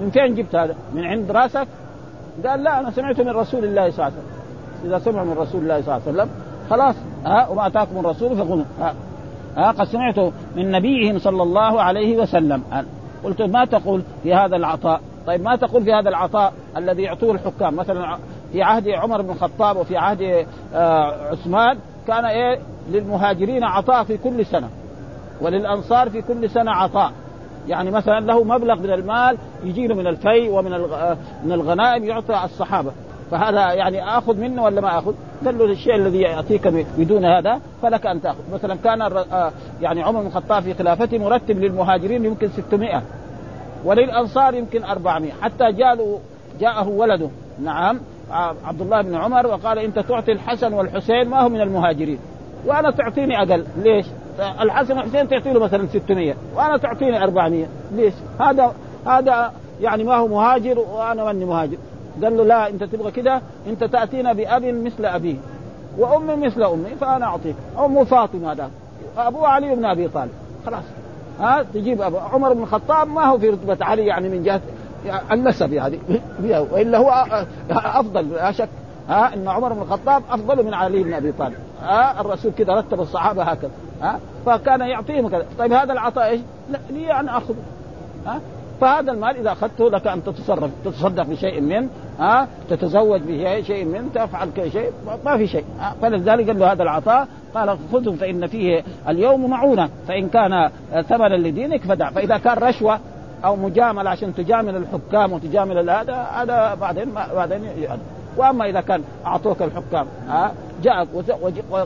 [0.00, 1.66] من فين جبت هذا؟ من عند راسك؟
[2.46, 4.24] قال لا أنا سمعته من رسول الله صلى الله عليه وسلم.
[4.84, 6.30] إذا سمع من رسول الله صلى الله عليه وسلم
[6.70, 6.94] خلاص
[7.26, 8.94] ها وما أتاكم الرسول ها,
[9.56, 12.62] ها قد سمعته من نبيهم صلى الله عليه وسلم.
[13.24, 17.76] قلت ما تقول في هذا العطاء؟ طيب ما تقول في هذا العطاء الذي يعطوه الحكام؟
[17.76, 18.18] مثلا
[18.52, 22.58] في عهد عمر بن الخطاب وفي عهد آه، عثمان كان إيه
[22.90, 24.68] للمهاجرين عطاء في كل سنة.
[25.40, 27.12] وللأنصار في كل سنة عطاء.
[27.68, 32.44] يعني مثلا له مبلغ من المال يجي له من الفي ومن آه، من الغنائم يعطى
[32.44, 32.92] الصحابة.
[33.30, 36.68] فهذا يعني آخذ منه ولا ما آخذ؟ قال له الشيء الذي يعطيك
[36.98, 41.58] بدون هذا فلك أن تأخذ، مثلا كان آه، يعني عمر بن الخطاب في خلافته مرتب
[41.58, 43.02] للمهاجرين يمكن 600
[43.84, 46.20] وللأنصار يمكن 400 حتى جاء
[46.60, 47.28] جاءه ولده.
[47.62, 48.00] نعم
[48.64, 52.18] عبد الله بن عمر وقال انت تعطي الحسن والحسين ما هو من المهاجرين.
[52.66, 53.64] وأنا تعطيني أقل.
[53.76, 54.06] ليش؟
[54.40, 58.72] الحسن والحسين تعطي له مثلا 600 وأنا تعطيني 400 ليش؟ هذا
[59.06, 61.76] هذا يعني ما هو مهاجر وأنا ماني مهاجر.
[62.22, 65.36] قال له لا أنت تبغى كده أنت تأتينا بأب مثل أبيه
[65.98, 67.56] وأم مثل أمي فأنا أعطيك.
[67.78, 68.70] ام فاطمة هذا.
[69.18, 70.30] ابوه علي بن أبي طالب.
[70.66, 70.84] خلاص.
[71.40, 72.16] ها تجيب أبو.
[72.18, 74.60] عمر بن الخطاب ما هو في رتبة علي يعني من جهة
[75.32, 75.98] النسب يعني
[76.72, 77.24] والا هو
[77.70, 78.68] أفضل لا شك.
[79.08, 81.56] ها إن عمر بن الخطاب أفضل من علي بن أبي طالب.
[81.82, 83.70] ها الرسول كذا رتب الصحابة هكذا
[84.02, 85.46] ها فكان يعطيهم كذا.
[85.58, 86.40] طيب هذا العطاء إيش؟
[86.70, 87.62] لا لي أن أخذه
[88.26, 88.40] ها.
[88.80, 91.88] فهذا المال إذا أخذته لك أن تتصرف تتصدق بشيء منه
[92.18, 94.92] ها تتزوج بشيء منه تفعل شيء
[95.24, 95.64] ما في شيء
[96.02, 100.70] فلذلك قال له هذا العطاء قال خذه فإن فيه اليوم معونة فإن كان
[101.08, 102.10] ثمنا لدينك فدع.
[102.10, 103.00] فإذا كان رشوة
[103.44, 107.68] أو مجاملة عشان تجامل الحكام وتجامل هذا هذا بعدين بعدين
[108.36, 111.08] وأما إذا كان أعطوك الحكام ها؟ جاء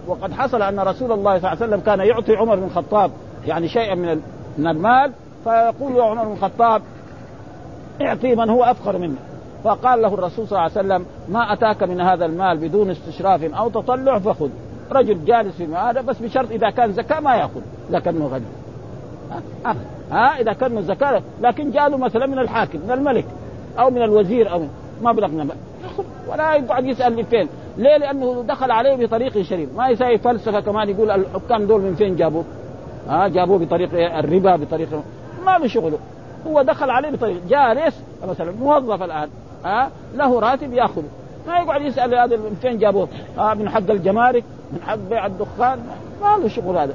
[0.06, 3.10] وقد حصل أن رسول الله صلى الله عليه وسلم كان يعطي عمر بن الخطاب
[3.46, 4.20] يعني شيئا من
[4.58, 5.12] من المال
[5.44, 6.82] فيقول له عمر بن الخطاب
[8.00, 9.16] اعطي من هو افقر منه
[9.64, 13.68] فقال له الرسول صلى الله عليه وسلم ما أتاك من هذا المال بدون استشراف أو
[13.68, 14.50] تطلع فخذ
[14.92, 18.44] رجل جالس في هذا بس بشرط إذا كان زكاة ما يأخذ لكنه غني.
[20.10, 23.24] ها, إذا كان زكاه لكن جاء له مثلا من الحاكم من الملك
[23.78, 24.68] أو من الوزير أو من
[25.02, 25.50] مبلغ من
[26.28, 27.48] ولا يقعد يسأل من فين.
[27.76, 29.76] ليه؟ لأنه دخل عليه بطريق شريف.
[29.76, 32.44] ما يساوي فلسفة كمان يقول الحكام دول من فين جابوه؟
[33.08, 34.88] ها جابوه بطريق الربا بطريق
[35.46, 35.98] ما بشغله
[36.46, 37.40] هو دخل عليه بطريق.
[37.48, 39.28] جالس مثلا موظف الآن
[39.64, 41.08] ها له راتب ياخذه
[41.46, 45.78] ما يقعد يسأل هذا من فين جابوه؟ آه من حق الجمارك من حق بيع الدخان.
[46.22, 46.94] ما له شغل هذا.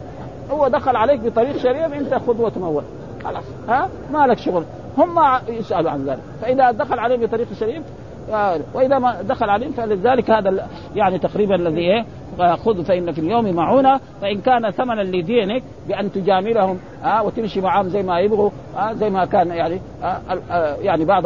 [0.52, 2.84] هو دخل عليك بطريق شريف انت خذ وتمول.
[3.24, 4.64] خلاص ها ما لك شغل.
[4.98, 6.20] هم يسألوا عن ذلك.
[6.42, 7.84] فإذا دخل عليه بطريق شريف
[8.74, 12.06] وإذا ما دخل عليهم فلذلك هذا يعني تقريبا الذي إيه
[12.56, 18.04] خذ فإن في اليوم معونة فإن كان ثمنا لدينك بأن تجاملهم آه وتمشي معهم زي
[18.04, 21.24] ما يبغوا آه زي ما كان يعني آه آه يعني بعض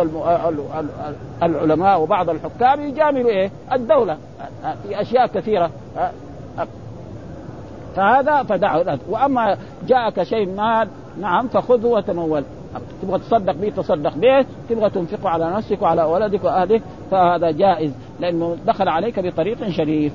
[1.44, 4.18] العلماء وبعض الحكام يجاملوا إيه الدولة
[4.66, 6.12] آه في أشياء كثيرة آه
[7.96, 9.58] فهذا فدعه وأما
[9.88, 10.88] جاءك شيء مال
[11.22, 12.44] نعم فخذه وتمول.
[13.02, 18.58] تبغى تصدق به تصدق به تبغى تنفقه على نفسك وعلى ولدك وأهلك فهذا جائز لأنه
[18.68, 20.14] دخل عليك بطريق شريف.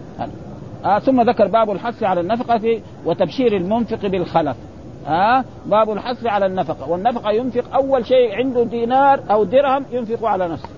[0.85, 4.57] آه ثم ذكر باب الحث على النفقة في وتبشير المنفق بالخلف.
[5.09, 6.91] آه باب الحث على النفقة.
[6.91, 10.69] والنفقة ينفق أول شيء عنده دينار أو درهم ينفق على نفسه.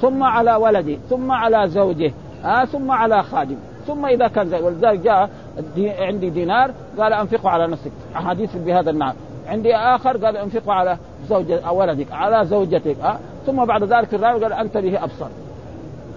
[0.00, 2.12] ثم على ولده ثم على زوجه
[2.44, 5.30] آه ثم على خادم ثم إذا كان ولذلك جاء
[5.78, 7.92] عندي دينار قال أنفقه على نفسك.
[8.16, 9.16] أحاديث بهذا المعنى.
[9.50, 14.16] عندي آخر قال انفقه على زوجة أو ولدك على زوجتك ها ثم بعد ذلك في
[14.16, 15.26] الراوي قال انت به أبصر.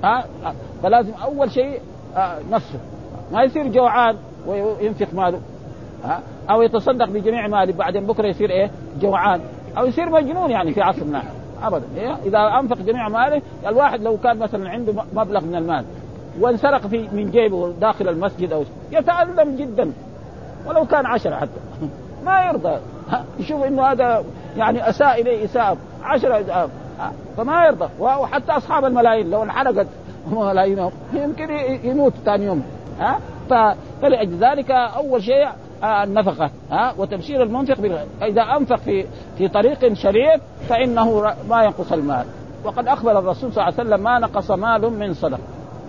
[0.04, 0.26] ها
[0.84, 1.80] فلازم أول شيء
[2.52, 2.80] نفسه.
[3.32, 4.16] ما يصير جوعان
[4.48, 5.40] وينفق ماله.
[6.04, 6.20] ها
[6.50, 9.42] أو يتصدق بجميع ماله بعدين بكرة يصير إيه؟ جوعان.
[9.78, 11.24] أو يصير مجنون يعني في عصرنا
[11.64, 11.86] ابدا.
[11.98, 15.86] إيه؟ إذا أنفق جميع ماله الواحد لو كان مثلا عنده مبلغ من المال
[16.40, 19.92] وانسرق في من جيبه داخل المسجد أو يتألم جدا.
[20.68, 21.60] ولو كان عشرة حتى.
[22.26, 22.80] ما يرضى.
[23.40, 24.24] يشوف إنه هذا
[24.58, 26.70] يعني أساء إليه اساءه عشرة
[27.38, 27.90] فما يرضى.
[28.00, 29.88] وحتى أصحاب الملايين لو انحرقت
[30.32, 31.50] ملايينهم يمكن
[31.84, 32.64] يموت ثاني يوم.
[33.00, 33.20] ها؟
[34.02, 35.48] فلأجل ذلك أول شيء
[35.84, 36.50] آه، النفقة.
[36.72, 39.06] ها؟ وتبشير المنفق إذا أنفق في
[39.38, 42.26] في طريق شريف فإنه ما ينقص المال.
[42.64, 45.40] وقد أخبر الرسول صلى الله عليه وسلم ما نقص مال من صدقة.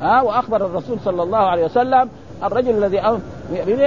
[0.00, 2.08] ها؟ وأخبر الرسول صلى الله عليه وسلم
[2.44, 3.00] الرجل الذي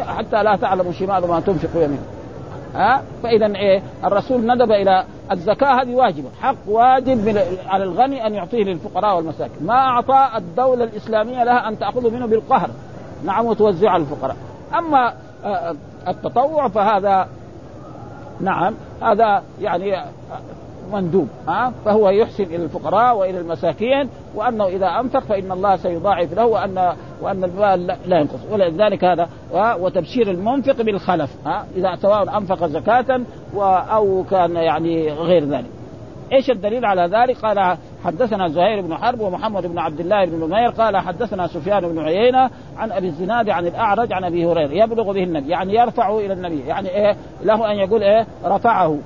[0.02, 2.17] حتى لا تعلم شمال ما تنفق يمينه.
[2.78, 6.30] ها؟ فإذا إيه؟ الرسول ندب إلى الزكاة هذه واجبة.
[6.42, 9.66] حق واجب من على الغني أن يعطيه للفقراء والمساكين.
[9.66, 12.70] ما أعطى الدولة الإسلامية لها أن تاخذه منه بالقهر.
[13.26, 14.36] نعم وتوزعه على الفقراء.
[14.78, 15.14] أما
[15.46, 15.76] آه،
[16.08, 17.28] التطوع فهذا
[18.40, 20.04] نعم هذا يعني
[20.94, 26.46] مندوب ها؟ فهو يحسن إلى الفقراء وإلى المساكين وأنه إذا أنفق فإن الله سيضاعف له
[26.46, 28.40] وان وأن المال لا ينقص.
[28.52, 29.30] ولذلك هذا
[29.80, 33.22] وتبشير المنفق بالخلف ها؟ إذا سواء أنفق زكاة
[33.92, 35.70] أو كان يعني غير ذلك.
[36.34, 40.70] إيش الدليل على ذلك؟ قال حدثنا زهير بن حرب ومحمد بن عبد الله بن نمير
[40.70, 45.24] قال حدثنا سفيان بن عيينة عن أبي الزناد عن الأعرج عن أبي هريرة يبلغ به
[45.24, 48.98] النبي يعني يرفعه إلى النبي يعني إيه؟ له أن يقول إيه؟ رفعه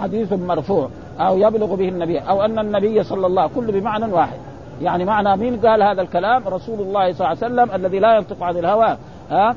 [0.00, 0.90] حديث مرفوع.
[1.20, 4.38] أو يبلغ به النبي أو أن النبي صلى الله كل بمعنى واحد.
[4.82, 8.42] يعني معنى مين قال هذا الكلام؟ رسول الله صلى الله عليه وسلم الذي لا ينطق
[8.42, 8.96] عن الهوى.
[9.30, 9.56] ها؟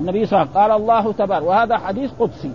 [0.00, 2.50] النبي صلى الله عليه وسلم قال الله تبارك وهذا حديث قدسي.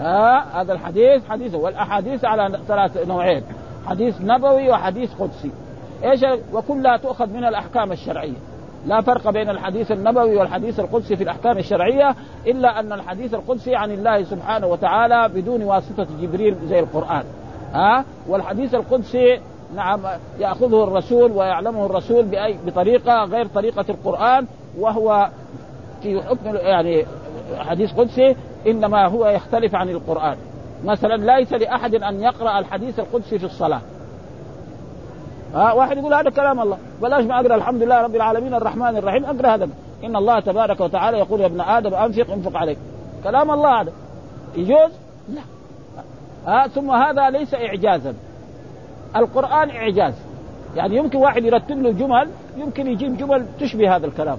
[0.00, 3.42] ها؟ هذا الحديث حديث والاحاديث على ثلاث نوعين
[3.86, 5.50] حديث نبوي وحديث قدسي.
[6.04, 6.20] إيش؟
[6.52, 8.36] وكلها تؤخذ من الأحكام الشرعية.
[8.86, 12.14] لا فرق بين الحديث النبوي والحديث القدسي في الأحكام الشرعية
[12.46, 17.24] إلا أن الحديث القدسي عن الله سبحانه وتعالى بدون واسطة جبريل زي القرآن.
[17.72, 19.40] ها؟ والحديث القدسي
[19.74, 20.00] نعم
[20.38, 24.46] يأخذه الرسول ويعلمه الرسول باي بطريقة غير طريقة القرآن
[24.78, 25.28] وهو
[26.02, 27.06] في حكم يعني
[27.58, 30.36] حديث قدسي إنما هو يختلف عن القرآن.
[30.84, 33.80] مثلا ليس لأحد أن يقرأ الحديث القدسي في الصلاة.
[35.54, 36.78] ها؟ واحد يقول هذا كلام الله.
[37.02, 39.68] بلاش ما أقرأ الحمد لله رب العالمين الرحمن الرحيم أقرأ هذا.
[40.04, 42.78] إن الله تبارك وتعالى يقول يا ابن آدم أنفق انفق عليك.
[43.24, 43.92] كلام الله هذا.
[44.56, 44.90] يجوز؟
[45.28, 45.40] لا.
[46.46, 48.14] ها ثم هذا ليس اعجازا.
[49.16, 50.14] القرآن إعجاز.
[50.76, 54.38] يعني يمكن واحد يرتب له جمل يمكن يجيب جمل تشبه هذا الكلام.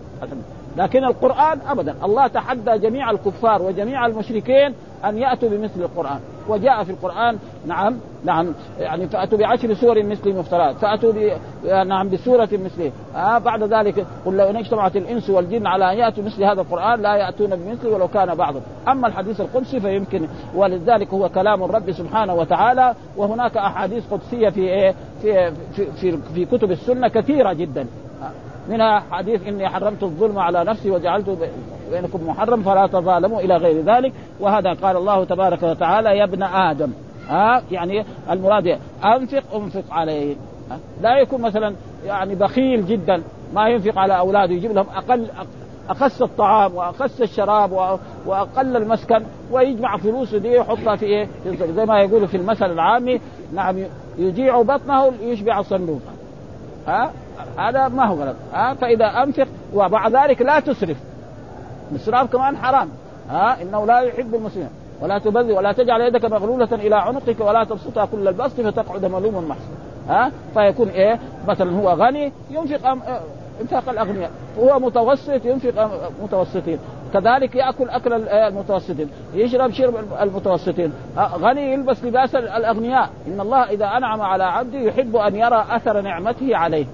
[0.78, 1.96] لكن القرآن ابدا.
[2.04, 4.74] الله تحدى جميع الكفار وجميع المشركين
[5.06, 6.20] أن يأتوا بمثل القرآن.
[6.48, 11.38] وجاء في القرآن نعم نعم يعني فأتوا بعشر سور مثل مفترات فأتوا ب
[11.88, 16.44] نعم بسورة مثله آه بعد ذلك قل لو اجتمعت الإنس والجن على أن يأتوا مثل
[16.44, 18.62] هذا القرآن لا يأتون بمثله ولو كان بعضهم.
[18.88, 24.94] أما الحديث القدسي فيمكن ولذلك هو كلام الرب سبحانه وتعالى وهناك أحاديث قدسية في إيه
[25.22, 27.88] في في في, في كتب السنة كثيرة جدا.
[28.70, 31.38] منها حديث إني حرمت الظلم على نفسي وجعلته
[31.92, 34.14] بينكم محرم فلا تظالموا إلى غير ذلك.
[34.40, 36.92] وهذا قال الله تبارك وتعالى يا ابن آدم.
[37.28, 40.36] ها؟ يعني المراد أنفق أنفق عليه.
[41.02, 43.24] لا يكون مثلا يعني بخيل جدا
[43.54, 45.28] ما ينفق على اولاده يجيب لهم أقل
[45.90, 51.28] أخس الطعام وأخس الشراب وأقل المسكن ويجمع فلوسه دي يحطها في إيه؟
[51.76, 53.22] زي ما يقولوا في المثل العامي
[53.54, 53.76] نعم
[54.18, 56.02] يجيع بطنه يشبع الصندوق
[56.88, 57.12] ها؟
[57.58, 58.36] هذا ما هو غلط.
[58.54, 60.98] ها فإذا أنفق وبعد ذلك لا تسرف.
[61.92, 62.90] الاسراف كمان حرام.
[63.30, 64.70] ها إنه لا يحب المسلمين.
[65.02, 69.74] ولا تبذل ولا تجعل يدك مغلولة إلى عنقك ولا تبسطها كل البسط فتقعد ملوما محسوسا
[70.08, 73.02] ها فيكون إيه؟ مثلا هو غني ينفق أم
[73.62, 74.32] إنفاق الأغنياء.
[74.58, 75.92] وهو متوسط ينفق
[76.24, 76.80] متوسطين.
[77.14, 79.10] كذلك يأكل أكل المتوسطين.
[79.34, 80.94] يشرب شرب المتوسطين.
[81.18, 83.10] غني يلبس لباس الأغنياء.
[83.28, 86.86] إن الله إذا أنعم على عبده يحب أن يرى أثر نعمته عليه.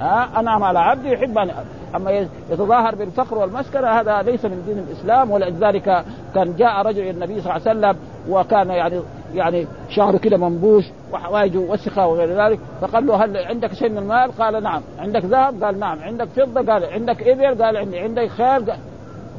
[0.00, 1.50] ها انعم على عبده يحب ان
[1.96, 7.40] أما يتظاهر بالفقر والمسكنه هذا ليس من دين الإسلام ولذلك كان جاء رجل إلى النبي
[7.40, 7.96] صلى الله عليه وسلم
[8.28, 9.00] وكان يعني
[9.34, 14.32] يعني شعره كده منبوش وحوايجه وسخة وغير ذلك فقال له هل عندك شيء من المال؟
[14.32, 18.70] قال نعم، عندك ذهب؟ قال نعم، عندك فضة؟ قال عندك إبل؟ قال عندي، عندك خيل؟
[18.70, 18.78] قال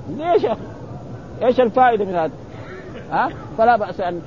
[0.09, 0.61] ليش يا أخي؟
[1.43, 2.31] إيش الفائدة من هذا؟
[3.13, 4.21] ها؟ فلا بأس ان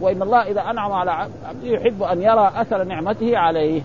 [0.00, 3.82] وإن الله إذا أنعم على عبده يحب أن يرى أثر نعمته عليه.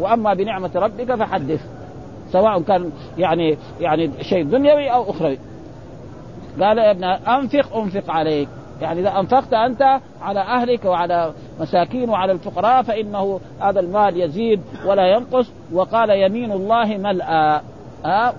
[0.00, 1.60] وأما بنعمة ربك فحدث.
[2.32, 5.38] سواء كان يعني يعني شيء دنيوي أو أخروي.
[6.60, 8.48] قال يا ابن أنفق أنفق عليك.
[8.80, 15.06] يعني إذا أنفقت أنت على أهلك وعلى مساكين وعلى الفقراء فإنه هذا المال يزيد ولا
[15.06, 15.50] ينقص.
[15.72, 17.60] وقال يمين الله ملأى.
[18.06, 18.32] أه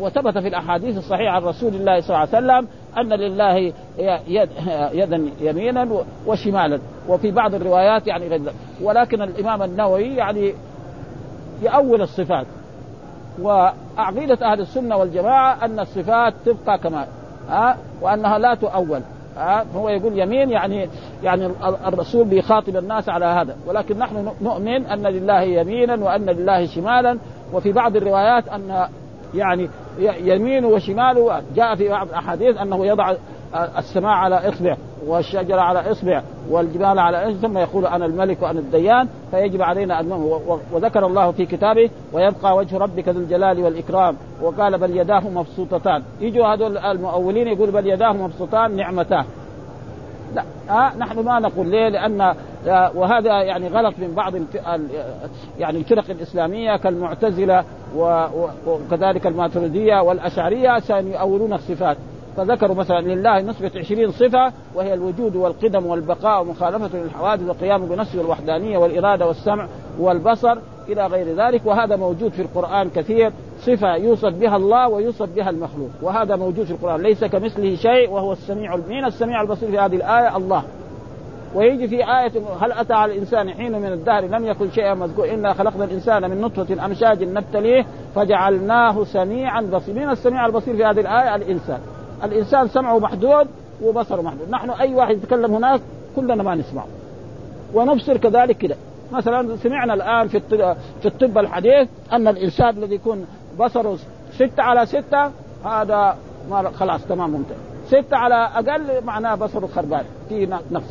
[0.00, 3.72] وثبت في الأحاديث الصحيحة عن رسول الله صلى الله عليه وسلم أن لله
[4.28, 4.48] يد
[4.92, 5.88] يدا يمينا
[6.26, 8.40] وشمالا وفي بعض الروايات يعني غير
[8.82, 10.54] ولكن الإمام النووي يعني
[11.62, 12.46] يأول الصفات.
[13.42, 17.06] وعقيدة أهل السنة والجماعة أن الصفات تبقى كما
[17.48, 19.00] ها وأنها لا تؤول
[19.36, 20.88] ها هو يقول يمين يعني
[21.22, 21.50] يعني
[21.86, 23.56] الرسول بيخاطب الناس على هذا.
[23.66, 27.18] ولكن نحن نؤمن أن لله يمينا وأن لله شمالا
[27.52, 28.86] وفي بعض الروايات أن
[29.34, 29.68] يعني
[30.00, 33.14] يمين وشمال جاء في بعض الأحاديث أنه يضع
[33.78, 34.76] السماء على إصبع
[35.06, 40.12] والشجر على إصبع والجبال على إصبع ثم يقول أنا الملك وأنا الديان فيجب علينا أن
[40.72, 44.16] وذكر الله في كتابه ويبقى وجه ربك ذو الجلال والإكرام.
[44.42, 46.02] وقال بل يداه مبسوطتان.
[46.20, 49.24] يجوا هذول المؤولين يقول بل يداه مبسوطان نعمتان.
[50.34, 52.34] لا آه نحن ما نقول ليه؟ لأن
[52.66, 54.34] وهذا يعني غلط من بعض
[55.58, 57.64] يعني الفرق الإسلامية كالمعتزلة
[58.66, 61.96] وكذلك الماتريدية والأشعرية سيؤولون الصفات.
[62.36, 68.78] فذكروا مثلا لله نسبة عشرين صفة وهي الوجود والقدم والبقاء ومخالفة للحوادث والقيام بنفسه والوحدانية
[68.78, 70.58] والإرادة والسمع والبصر
[70.88, 71.60] إلى غير ذلك.
[71.64, 73.32] وهذا موجود في القرآن كثير.
[73.58, 75.90] صفة يوصف بها الله ويوصف بها المخلوق.
[76.02, 77.02] وهذا موجود في القرآن.
[77.02, 80.62] ليس كمثله شيء وهو السميع مين السميع البصير في هذه الآية؟ الله.
[81.54, 85.34] ويجي في آية هل أتى على الإنسان حين من الدهر؟ لم يكن شيئا مذكور.
[85.34, 89.98] إنا خلقنا الإنسان من نطفة أمشاج نبتليه فجعلناه سميعا بصيرا.
[89.98, 91.78] من السميع البصير في هذه الآية؟ الإنسان.
[92.24, 93.46] الإنسان سمعه محدود
[93.82, 94.50] وبصره محدود.
[94.50, 95.80] نحن أي واحد يتكلم هناك
[96.16, 96.86] كلنا ما نسمعه.
[97.74, 98.76] ونبصر كذلك كده.
[99.12, 100.40] مثلا سمعنا الآن في
[101.00, 103.26] في الطب الحديث أن الإنسان الذي يكون
[103.60, 103.98] بصره
[104.32, 105.30] ستة على ستة
[105.64, 106.16] هذا
[106.74, 110.84] خلاص تمام ممتاز ستة على أقل معناه بصره خربان في نقص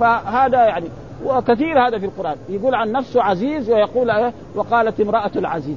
[0.00, 0.86] فهذا يعني
[1.24, 2.36] وكثير هذا في القرآن.
[2.48, 5.76] يقول عن نفسه عزيز ويقول إيه؟ وقالت امرأة العزيز.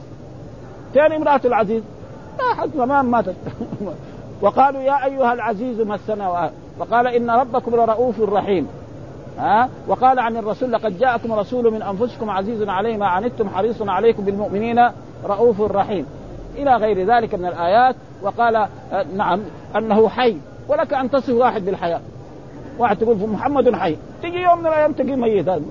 [0.95, 1.83] كان امرأة العزيز؟
[2.39, 3.35] ما حد زمان ماتت.
[4.41, 8.67] وقالوا يا أيها العزيز مسنا وقال إن ربكم لرؤوف رحيم.
[9.39, 14.25] ها؟ وقال عن الرسول لقد جاءكم رسول من أنفسكم عزيز عليه ما عنتم حريص عليكم
[14.25, 14.89] بالمؤمنين
[15.25, 16.05] رؤوف رحيم.
[16.57, 18.69] إلى غير ذلك من الآيات وقال آه،
[19.15, 19.39] نعم
[19.75, 20.37] أنه حي
[20.67, 22.01] ولك أن تصف واحد بالحياة.
[22.79, 23.97] واحد تقول محمد حي.
[24.23, 25.49] تجي يوم من الأيام تجي ميت.
[25.49, 25.61] هذا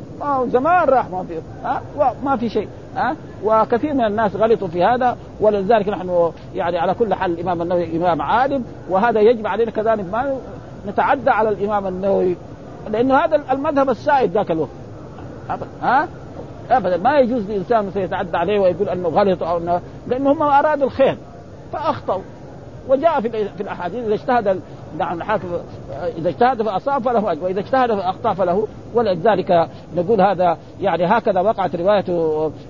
[0.46, 1.82] زمان راح ما في ها
[2.24, 7.14] ما في شيء ها وكثير من الناس غلطوا في هذا ولذلك نحن يعني على كل
[7.14, 10.36] حال الإمام النووي إمام عالم وهذا يجب علينا كذلك ما
[10.88, 12.36] نتعدى على الإمام النووي
[12.90, 14.70] لأنه هذا المذهب السائد ذاك الوقت.
[15.82, 16.08] ها
[16.72, 16.96] ابدا.
[16.96, 21.16] ما يجوز لإنسان سيتعدى عليه ويقول أنه غلط أو انه لأنه هم أرادوا الخير
[21.72, 22.22] فأخطأوا.
[22.88, 24.60] وجاء في في الأحاديث إذا اجتهد
[24.98, 25.48] نعم الحاكم
[26.18, 28.66] إذا اجتهد فأصاب فله أجر وإذا اجتهد فأخطأ فله.
[28.94, 32.04] ولذلك نقول هذا يعني هكذا وقعت رواية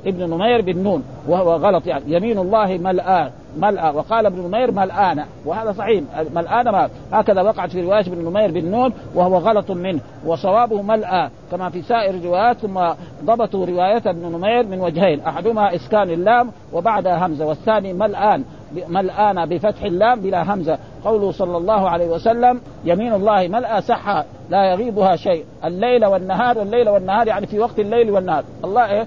[0.06, 2.04] ابن نمير بن نون وهو غلط يعني.
[2.06, 6.02] يمين الله ملآن ملأ وقال ابن نمير ملآن وهذا صحيح.
[6.34, 10.00] ملآن ما هكذا وقعت في رواية ابن نمير بن نون وهو غلط منه.
[10.26, 12.80] وصوابه ملأ كما في سائر الروايات ثم
[13.24, 18.44] ضبطوا رواية ابن نمير من وجهين أحدهما إسكان اللام وبعدها همزة والثاني ملآن.
[18.88, 20.78] ملآن بفتح اللام بلا همزة.
[21.04, 25.44] قوله صلى الله عليه وسلم يمين الله ملأ سحة لا يغيبها شيء.
[25.64, 28.44] الليل والنهار الليل والنهار يعني في وقت الليل والنهار.
[28.64, 29.06] الله إيه؟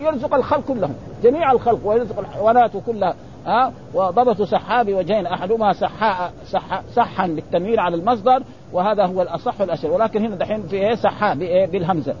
[0.00, 3.14] يرزق الخلق كلهم جميع الخلق ويرزق الحيوانات كلها.
[3.46, 8.42] ها؟ وضبط سحاب وجهين أحدهما سحاء سح سحا بالتنوين على المصدر
[8.72, 9.92] وهذا هو الأصح والأشهر.
[9.92, 12.14] ولكن هنا دحين في إيه؟ سحاء بايه بالهمزة.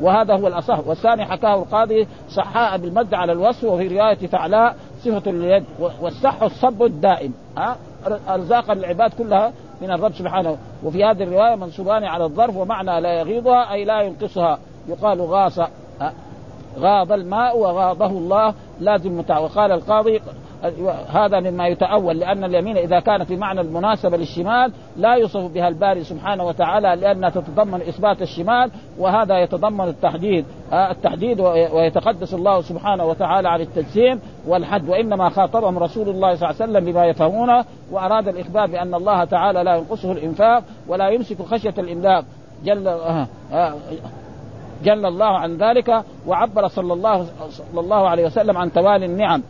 [0.00, 0.86] وهذا هو الأصح.
[0.86, 5.64] والثاني حكاه القاضي صحاء بالمد على الوصف وفي رواية فعلاء صفه لليد
[6.00, 7.34] والصح الصب الدائم.
[7.58, 7.76] ها؟
[8.28, 9.52] أرزاق العباد كلها
[9.82, 10.56] من الرب سبحانه.
[10.84, 14.58] وفي هذه الرواية منصوبان على الظرف ومعنى لا يغيضها أي لا ينقصها.
[14.88, 15.58] يقال غاص
[16.78, 18.54] غاض الماء وغاضه الله.
[18.80, 20.20] لازم متع وقال القاضي
[21.08, 26.04] هذا مما يتأول لأن اليمين إذا كانت في معنى المناسبة للشمال لا يوصف بها الباري
[26.04, 30.44] سبحانه وتعالى لأنها تتضمن إثبات الشمال وهذا يتضمن التحديد.
[30.72, 36.62] آه، التحديد ويتقدس الله سبحانه وتعالى عن التجسيم والحد وإنما خاطبهم رسول الله صلى الله
[36.62, 41.74] عليه وسلم بما يفهمونه وأراد الإخبار بأن الله تعالى لا ينقصه الإنفاق ولا يمسك خشية
[41.78, 42.24] الإملاق.
[42.64, 43.74] جل آه آه
[44.84, 49.42] جل الله عن ذلك وعبر صلى الله صلى الله عليه وسلم عن توالي النعم.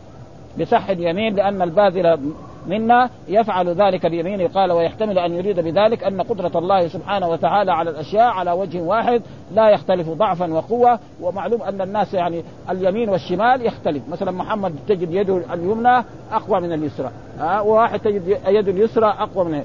[0.59, 2.19] بصح اليمين لأن الباذل
[2.67, 4.47] منا يفعل ذلك بيمينه.
[4.47, 9.21] قال ويحتمل أن يريد بذلك أن قدرة الله سبحانه وتعالى على الأشياء على وجه واحد
[9.55, 10.99] لا يختلف ضعفا وقوة.
[11.21, 14.09] ومعلوم أن الناس يعني اليمين والشمال يختلف.
[14.09, 17.11] مثلا محمد تجد يده اليمنى أقوى من اليسرى.
[17.39, 19.63] ها؟ وواحد تجد يده اليسرى أقوى من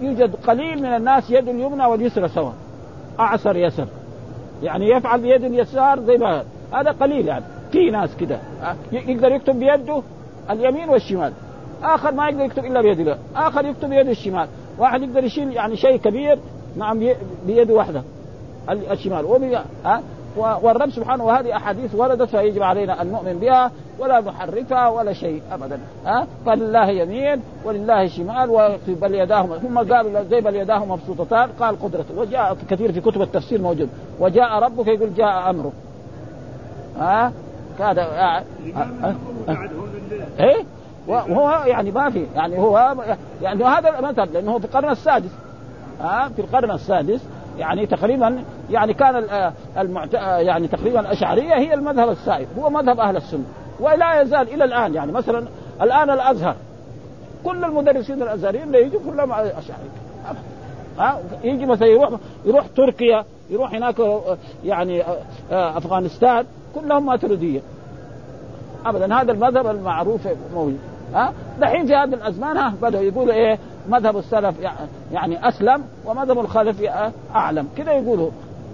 [0.00, 2.54] يوجد قليل من الناس يد اليمنى واليسرى سواء.
[3.20, 3.86] أعسر يسر.
[4.62, 7.44] يعني يفعل بيد اليسار زي ما هذا قليل يعني.
[7.72, 8.38] في ناس كده.
[8.92, 10.02] يقدر يكتب بيده
[10.50, 11.32] اليمين والشمال.
[11.82, 14.48] آخر ما يقدر يكتب إلا بيد الله آخر يكتب بيده الشمال.
[14.78, 16.38] واحد يقدر يشيل يعني شيء كبير
[16.76, 17.00] نعم
[17.46, 18.02] بيده واحدة
[18.70, 19.24] الشمال.
[19.24, 19.56] وبي...
[19.84, 20.02] ها؟
[20.36, 25.78] والرب سبحانه وهذه أحاديث وردت فيجب علينا ان نؤمن بها ولا نحرفها ولا شيء ابدا
[26.06, 32.18] ها؟ فلله يمين ولله شمال بل يداه هم قالوا زي بل يداه مبسوطتان قال قدرته.
[32.18, 33.88] وجاء كثير في كتب التفسير موجود.
[34.20, 35.72] وجاء ربك يقول جاء أمره
[36.98, 37.32] ها؟
[37.78, 37.98] كاد
[40.40, 40.64] إيه؟
[41.08, 42.94] وهو يعني ما في يعني هو
[43.42, 45.30] يعني هذا مثل لأنه في القرن السادس.
[46.00, 47.20] ها في القرن السادس
[47.58, 49.24] يعني تقريبا يعني كان
[49.78, 50.14] المعت...
[50.14, 53.44] يعني تقريبا الأشعرية هي المذهب السائد هو مذهب أهل السنة.
[53.80, 55.44] ولا يزال إلى الآن يعني مثلا
[55.82, 56.56] الآن الأزهر.
[57.44, 59.90] كل المدرسين الأزهريين اللي يجوا كلهم اشعريه
[60.98, 62.10] ها يجي مثلا يروح
[62.44, 63.94] يروح تركيا يروح هناك
[64.64, 65.02] يعني
[65.50, 67.60] أفغانستان كلهم ماتريدية.
[68.86, 69.14] ابدا.
[69.14, 70.78] هذا المذهب المعروف موجود
[71.14, 73.58] ها؟ دحين في هذه الأزمان ها بدأوا يقولوا إيه
[73.88, 74.54] مذهب السلف
[75.12, 76.82] يعني أسلم ومذهب الخلف
[77.34, 77.68] أعلم.
[77.76, 78.30] كذا يقولوا.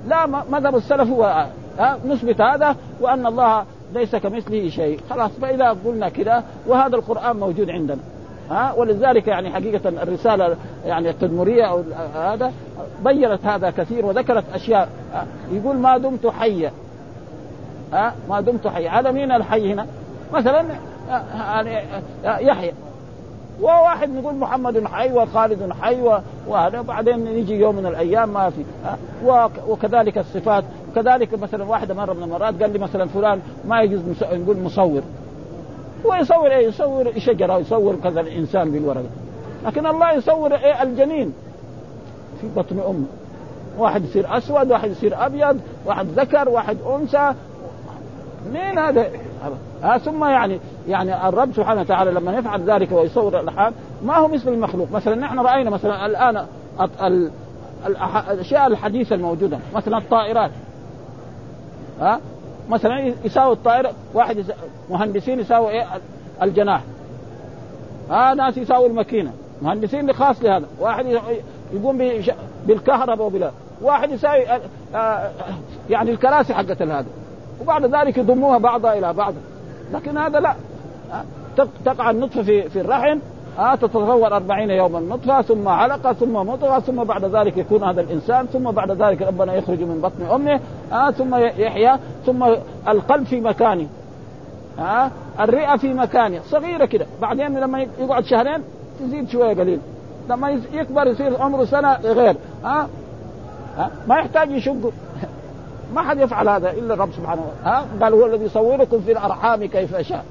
[0.08, 1.46] لا مذهب السلف هو
[2.06, 5.00] نثبت هذا وأن الله ليس كمثله شيء.
[5.10, 7.98] خلاص فإذا قلنا كذا وهذا القرآن موجود عندنا
[8.50, 10.56] ها ولذلك يعني حقيقة الرسالة
[10.86, 11.82] يعني التدمرية أو
[12.14, 12.52] هذا
[13.04, 14.88] بينت هذا كثير وذكرت أشياء.
[15.52, 16.72] يقول ما دمت حيا.
[17.92, 18.90] ها ما دمت حيا.
[18.90, 19.86] على مين الحي هنا؟
[20.32, 20.64] مثلا
[21.34, 21.82] يعني
[22.24, 22.72] يحيى.
[23.60, 28.64] وواحد نقول محمد حي وخالد حي وهذا بعدين يجي يوم من الأيام ما في.
[29.68, 30.64] وكذلك الصفات.
[30.90, 35.02] وكذلك مثلا واحدة مرة من المرات قال لي مثلا فلان ما يجوز نقول مصور.
[36.06, 39.10] هو يصور إيه؟ يصور شجرة يصور كذا الإنسان بالورقة.
[39.66, 41.32] لكن الله يصور إيه؟ الجنين.
[42.40, 43.06] في بطن أمه.
[43.78, 47.34] واحد يصير أسود واحد يصير أبيض واحد ذكر واحد أنثى.
[48.52, 49.06] مين هذا؟
[49.82, 53.72] ها ثم يعني يعني الرب سبحانه وتعالى لما يفعل ذلك ويصور الارحام
[54.04, 56.46] ما هو مثل المخلوق، مثلا نحن رأينا مثلا الآن
[58.30, 60.50] الأشياء الحديثة الموجودة مثلا الطائرات.
[62.00, 62.20] ها؟
[62.68, 64.44] مثلا يساوي الطائرة واحد
[64.90, 65.86] مهندسين يساوي إيه؟
[66.42, 66.82] الجناح.
[68.10, 69.32] ها ناس يساوي الماكينة.
[69.62, 71.06] مهندسين خاص لهذا واحد
[71.72, 71.98] يقوم
[72.66, 73.50] بالكهرباء وبلا.
[73.82, 74.44] واحد يساوي
[75.90, 77.06] يعني الكراسي حقت هذا
[77.60, 79.34] وبعد ذلك يضموها بعضها إلى بعض.
[79.92, 80.54] لكن هذا لا.
[81.84, 83.18] تقع النطفه في في الرحم.
[83.58, 88.46] آه تتطور أربعين يوما نطفة ثم علقة ثم مضغة ثم بعد ذلك يكون هذا الإنسان
[88.46, 90.60] ثم بعد ذلك ربنا يخرج من بطن أمه.
[90.92, 92.44] آه ثم يحيا ثم
[92.88, 93.86] القلب في مكانه.
[94.78, 96.40] آه الرئة في مكانه.
[96.50, 97.06] صغيرة كده.
[97.22, 98.62] بعدين لما يقعد شهرين
[99.00, 99.80] تزيد شوية قليل.
[100.30, 102.36] لما يكبر يصير عمره سنة غير.
[102.64, 102.86] آه
[103.78, 104.92] آه ما يحتاج يشق
[105.94, 107.76] ما حد يفعل هذا إلا الرب سبحانه وتعالى.
[107.76, 110.24] ها؟ قال هو الذي يصوركم في الأرحام كيف شاء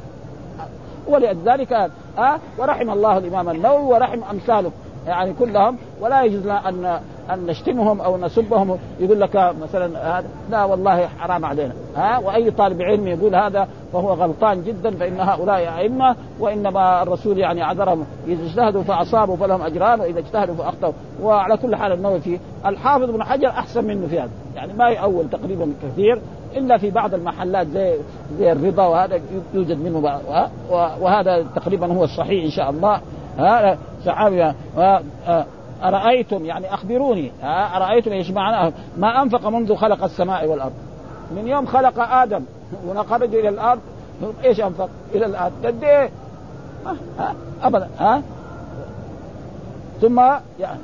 [1.07, 4.71] ولذلك ها؟ ورحم الله الإمام النووي ورحم امثاله
[5.07, 5.77] يعني كلهم.
[6.01, 6.99] ولا يجوز أن
[7.33, 8.77] أن نشتمهم أو نسبهم.
[8.99, 11.73] يقول لك مثلا هذا لا والله حرام علينا.
[11.95, 17.61] ها؟ وأي طالب علم يقول هذا فهو غلطان جدا فإن هؤلاء أئمة وإنما الرسول يعني
[17.61, 18.05] عذرهم.
[18.27, 20.93] إذا اجتهدوا فأصابوا فلهم أجران وإذا اجتهدوا فأخطأوا.
[21.21, 24.29] وعلى كل حال النووي في الحافظ بن حجر أحسن منه في هذا.
[24.55, 26.21] يعني ما يأول تقريبا كثير
[26.57, 27.95] إلا في بعض المحلات زي
[28.39, 29.19] زي الرضا وهذا
[29.53, 30.19] يوجد منه
[31.01, 33.01] وهذا تقريبا هو الصحيح إن شاء الله.
[33.37, 34.53] ها؟ صحابي
[35.83, 37.31] أرأيتم؟ يعني أخبروني.
[37.75, 40.73] أرأيتم إيش معنى ما أنفق منذ خلق السماء والأرض.
[41.35, 42.43] من يوم خلق آدم
[42.87, 43.79] ونخرج إلى الأرض
[44.45, 45.51] إيش أنفق؟ إلى الأرض.
[45.65, 46.09] قد إيه؟
[47.63, 47.89] أبدا.
[47.99, 48.21] ها؟
[50.01, 50.19] ثم
[50.59, 50.79] يعني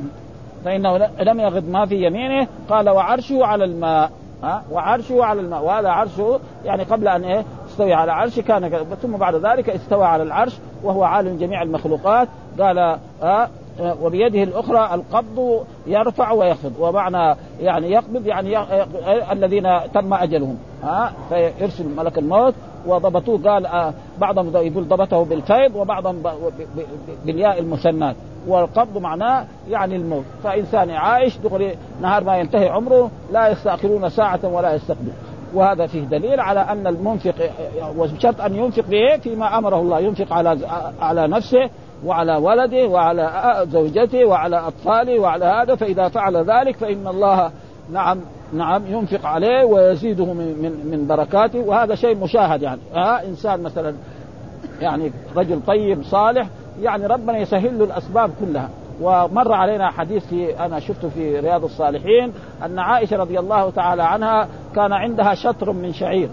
[0.66, 2.48] فإنه لم يغض ما في يمينه.
[2.70, 4.12] قال وعرشه على الماء.
[4.43, 5.64] ها؟ وعرشه على الماء.
[5.64, 8.70] وهذا عرشه يعني قبل أن إيه؟ استوي على عرشه كان
[9.02, 12.28] ثم بعد ذلك استوى على العرش وهو عالم جميع المخلوقات.
[12.60, 13.50] قال آه
[14.01, 16.73] وبيده الأخرى القبض يرفع ويخفض.
[16.80, 18.57] ومعنى يعني يقبض يعني
[19.32, 20.57] الذين تم أجلهم.
[20.84, 22.53] ها؟ فيرسل ملك الموت.
[22.88, 26.23] وضبطوه قال آه بعضهم يقول ضبطه بالفيض وبعضهم
[27.26, 28.15] بالياء المثنات
[28.47, 30.23] والقبض معناه يعني الموت.
[30.43, 35.11] فإنسان عايش دغري نهار ما ينتهي عمره لا يستأخرون ساعة ولا يستقبل.
[35.53, 37.36] وهذا فيه دليل على أن المنفق
[37.97, 38.86] وشرط أن ينفق
[39.21, 40.57] فيما أمره الله ينفق على
[41.01, 41.69] على نفسه.
[42.06, 47.52] وعلى ولده وعلى زوجته وعلى أطفاله وعلى هذا فإذا فعل ذلك فإن الله
[47.91, 48.20] نعم
[48.54, 52.82] نعم ينفق عليه ويزيده من من, من بركاته وهذا شيء مشاهد يعني.
[52.93, 53.96] ها إنسان مثلا
[54.82, 56.48] يعني رجل طيب صالح
[56.82, 58.70] يعني ربنا يسهل له الأسباب كلها.
[59.02, 62.34] ومر علينا حديث في أنا شفته في رياض الصالحين
[62.66, 66.30] أن عائشة رضي الله تعالى عنها كان عندها شطر من شعير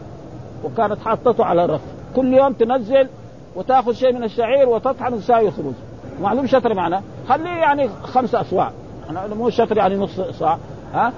[0.65, 1.81] وكانت حاطته على الرف.
[2.17, 3.09] كل يوم تنزل
[3.57, 5.75] وتأخذ شيء من الشعير وتطحن وتساوي خروج
[6.23, 8.71] معلوم شطر معنا خليه يعني خمسة أصواع
[9.11, 10.59] أنا مو شطر يعني نص صاع
[10.95, 11.13] ها؟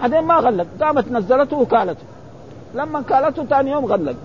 [0.00, 0.66] بعدين ما غلق.
[0.80, 2.04] قامت نزلته وكالته.
[2.74, 4.16] لما كالته ثاني يوم غلق.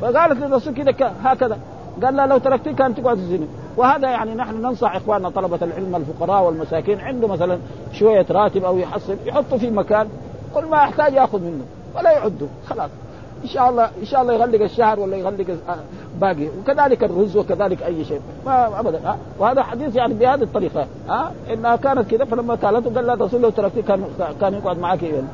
[0.00, 1.58] فقالت للرسول كذا هكذا.
[2.02, 6.42] قال لا لو تركتيه كانت تقعد تزني وهذا يعني نحن ننصح إخواننا طلبة العلم الفقراء
[6.42, 7.00] والمساكين.
[7.00, 7.58] عنده مثلا
[7.92, 10.08] شوية راتب أو يحصل يحطه في مكان
[10.54, 11.64] كل ما يحتاج يأخذ منه.
[11.96, 12.46] ولا يعده.
[12.66, 12.90] خلاص.
[13.42, 15.46] إن شاء الله إن شاء الله يغلق الشهر ولا يغلق
[16.20, 16.48] باقي.
[16.60, 18.20] وكذلك الرز وكذلك أي شيء.
[18.46, 19.00] ما ابدا.
[19.04, 20.86] ها وهذا حديث يعني بهذه الطريقة.
[21.08, 24.04] ها إنها كانت كذا فلما كانت قال لا تصل لو تركتي كان
[24.40, 25.26] كان يقعد معك يعني.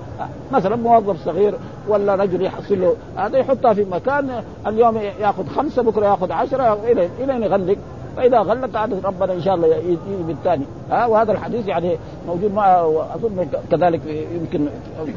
[0.52, 1.54] مثلا موظف صغير
[1.88, 7.08] ولا رجل يحصل له هذا يحطها في مكان اليوم ياخذ خمسة بكرة ياخذ عشرة إلى
[7.20, 7.76] إلى يغلق.
[8.16, 11.96] فإذا غلق عاد ربنا إن شاء الله يجي بالثاني ها وهذا الحديث يعني
[12.26, 12.80] موجود ما
[13.14, 14.00] أظن كذلك
[14.34, 14.68] يمكن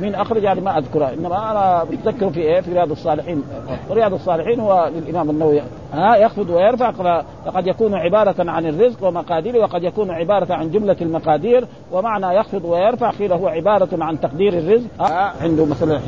[0.02, 1.14] مين أخرج يعني ما أذكره.
[1.14, 3.44] إنما أنا بتذكره في إيه؟ في رياض الصالحين.
[3.92, 5.62] رياض الصالحين هو للإمام النووي.
[5.94, 6.92] ها يخفض ويرفع
[7.46, 13.10] فقد يكون عبارة عن الرزق ومقاديره وقد يكون عبارة عن جملة المقادير ومعنى يخفض ويرفع
[13.10, 14.88] قيل هو عبارة عن تقدير الرزق.
[15.42, 16.00] عنده مثلا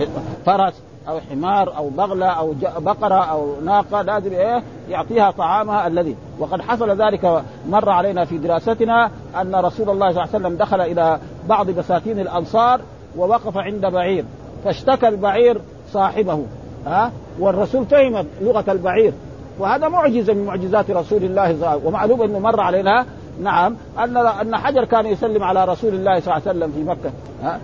[0.45, 0.88] فرس.
[1.09, 6.15] أو حمار أو بغلة أو بقرة أو ناقة لازم إيه؟ يعطيها طعامها الذي.
[6.39, 10.81] وقد حصل ذلك مر علينا في دراستنا أن رسول الله صلى الله عليه وسلم دخل
[10.81, 12.81] إلى بعض بساتين الأنصار
[13.17, 14.25] ووقف عند بعير
[14.63, 15.61] فاشتكى البعير
[15.93, 16.45] صاحبه
[16.85, 19.13] ها؟ والرسول فهم لغة البعير.
[19.59, 21.87] وهذا معجزة من معجزات رسول الله صلى الله عليه وسلم.
[21.87, 23.05] ومعلوم أنه مر علينا
[23.39, 27.11] نعم أن أن حجر كان يسلم على رسول الله صلى الله عليه وسلم في مكة.
[27.43, 27.59] ها؟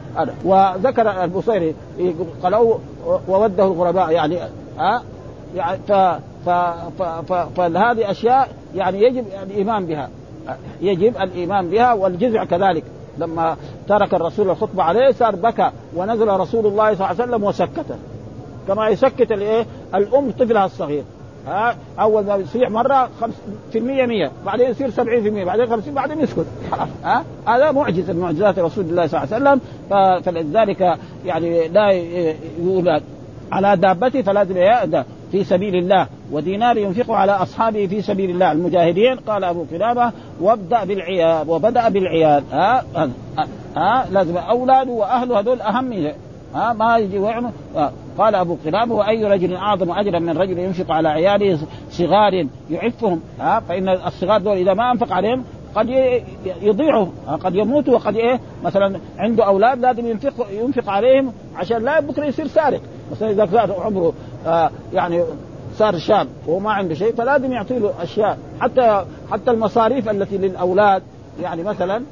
[0.45, 1.75] وذكر البصيري
[2.43, 2.77] قالوا
[3.27, 4.39] ووده الغرباء يعني
[4.79, 5.01] ها؟
[5.55, 5.91] يعني ف
[6.45, 6.49] ف
[6.99, 10.09] ف ف فهذه أشياء يعني يجب الإيمان بها.
[10.81, 12.83] يجب الإيمان بها والجزع كذلك.
[13.17, 13.57] لما
[13.87, 17.95] ترك الرسول الخطبة عليه صار بكى ونزل رسول الله صلى الله عليه وسلم وسكته
[18.67, 19.65] كما يسكت الإيه؟
[19.95, 21.03] الأم طفلها الصغير.
[21.47, 26.45] ها أول ما يصيح مرة 5% 100 بعدين يصير 70% بعدين 50 بعدين يسكت.
[27.03, 29.61] ها؟ هذا معجزة من معجزات رسول الله صلى الله عليه وسلم.
[30.21, 31.89] فلذلك يعني لا
[32.59, 33.03] يولد
[33.51, 34.55] على دابته فلازم
[35.31, 38.51] في سبيل الله ودينار ينفقه على أصحابه في سبيل الله.
[38.51, 43.09] المجاهدين قال أبو قلابه وابدأ بالعيال وبدأ بالعيال ها؟ ها,
[43.77, 46.13] ها؟ لازم أولاده وأهله هذول أهم
[46.55, 47.51] ها ما يجي ويعمل
[48.17, 51.59] قال أبو قلابة وأي رجل أعظم أجرا من رجل ينفق على عياله
[51.91, 55.43] صغار يعفهم ها فإن الصغار دول إذا ما أنفق عليهم
[55.75, 55.89] قد
[56.61, 57.07] يضيعوا
[57.43, 62.47] قد يموتوا وقد إيه مثلا عنده أولاد لازم ينفق ينفق عليهم عشان لا بكرة يصير
[62.47, 62.81] سارق.
[63.11, 64.13] مثلا إذا صار عمره
[64.45, 65.23] آه يعني
[65.77, 68.37] صار شاب وهو ما عنده شيء فلازم يعطي له أشياء.
[68.59, 71.03] حتى حتى المصاريف التي للأولاد
[71.41, 72.03] يعني مثلا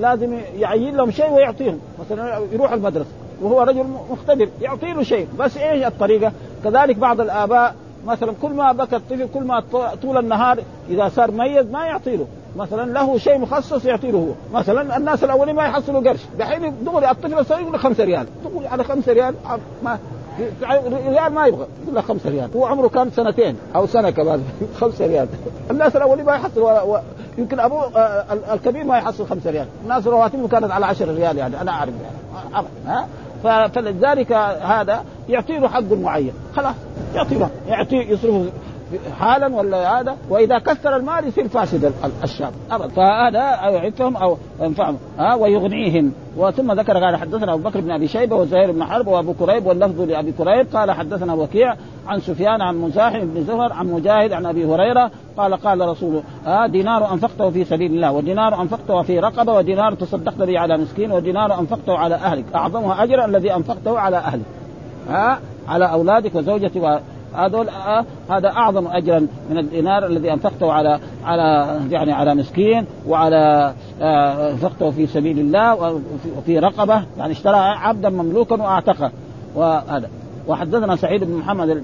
[0.00, 1.78] لازم يعين لهم شيء ويعطيهم.
[2.00, 3.10] مثلا يروح المدرسة.
[3.42, 5.28] وهو رجل مقتدر يعطي له شيء.
[5.38, 6.32] بس إيش الطريقة؟
[6.64, 7.74] كذلك بعض الآباء
[8.06, 9.62] مثلا كل ما بكى الطفل كل ما
[10.02, 10.58] طول النهار
[10.90, 12.26] إذا صار ميز ما يعطي له
[12.56, 14.58] مثلا له شيء مخصص يعطي له هو.
[14.58, 16.20] مثلا الناس الأولين ما يحصلوا قرش.
[16.38, 18.26] دحين دغري الطفل الصغير يقول له 5 ريال.
[18.44, 19.34] دغري على 5 ريال؟
[19.82, 19.98] ما
[21.08, 21.66] ريال ما يبغى.
[21.82, 22.50] يقول له 5 ريال.
[22.56, 24.44] هو عمره كان سنتين أو سنة كمان.
[24.80, 25.28] 5 ريال.
[25.70, 27.00] الناس الأولين ما يحصلوا و...
[27.38, 29.66] يمكن أبوه آه الكبير ما يحصل 5 ريال.
[29.84, 32.66] الناس رواتبهم كانت على 10 ريال يعني أنا أعرف يعني.
[32.86, 33.08] ها؟
[33.42, 34.32] فلذلك
[34.62, 36.32] هذا يعطي له حق معين.
[36.56, 36.74] خلاص
[37.14, 38.46] يعطي له يعطي يصرفه
[39.20, 41.92] حالا ولا هذا؟ وإذا كثر المال يصير فاسد
[42.24, 42.52] الشاب.
[42.70, 42.88] ابدا.
[42.88, 46.12] فهذا يعفهم أو ينفعهم ها ويغنيهم.
[46.36, 50.00] وثم ذكر قال حدثنا أبو بكر بن أبي شيبة وزهير بن حرب وأبو كريب واللفظ
[50.00, 50.66] لأبي كريب.
[50.76, 51.74] قال حدثنا وكيع
[52.06, 55.10] عن سفيان عن مزاحم بن زهر عن مجاهد عن أبي هريرة.
[55.36, 60.38] قال قال رسول ها دينار أنفقته في سبيل الله ودينار أنفقته في رقبة ودينار تصدقت
[60.38, 62.44] به على مسكين ودينار أنفقته على أهلك.
[62.54, 64.46] أعظمها أجرا الذي أنفقته على أهلك.
[65.08, 67.00] ها على أولادك وزوجتك
[67.34, 73.72] هذول آه هذا أعظم اجرا من الدينار الذي أنفقته على على يعني على مسكين وعلى
[74.02, 75.92] آه أنفقته في سبيل الله
[76.36, 79.10] وفي رقبة يعني اشترى عبدا مملوكا وأعتقه.
[79.54, 80.08] وهذا.
[80.48, 81.82] وحدثنا سعيد بن محمد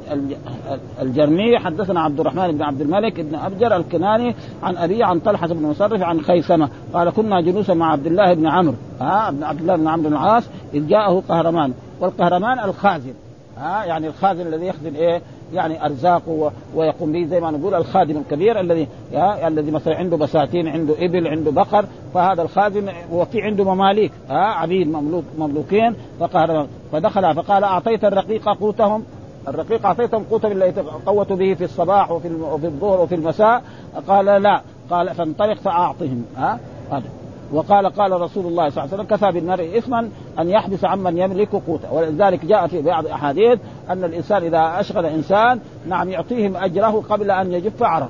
[1.03, 5.62] الجرمي حدثنا عبد الرحمن بن عبد الملك بن أبجر الكناني عن أبي عن طلحة بن
[5.62, 6.68] مصرف عن خيثمة.
[6.95, 8.74] قال كنا جلوسا مع عبد الله بن عمرو.
[9.01, 13.14] ها عبد الله بن عمرو بن العاص إذ جاءه قهرمان والقهرمان الخازن.
[13.59, 15.22] ها يعني الخازن الذي يخزن إيه؟
[15.53, 18.88] يعني ارزاقه ويقوم به زي ما نقول الخادم الكبير الذي
[19.47, 21.84] الذي مثلا عنده بساتين عنده إبل عنده بقر
[22.14, 29.05] فهذا الخازن وفي عنده مماليك ها عبيد مملوك مملوكين فقال فدخل فقال أعطيت الرقيق قوتهم
[29.49, 32.28] الرقيق أعطيتهم قوتهم الذي قوت به في الصباح وفي
[32.66, 33.62] الظهر وفي المساء
[34.09, 36.59] قال لا قال فانطلق فاعطهم ها
[37.55, 41.48] وقال قال رسول الله صلى الله عليه وسلم كفى بالمرء إثما أن يحبس عمن يملك
[41.52, 41.92] قوته.
[41.92, 43.59] ولذلك جاء في بعض الاحاديث
[43.90, 48.09] أن الإنسان إذا أشغل إنسان نعم يعطيهم أجره قبل أن يجف عرض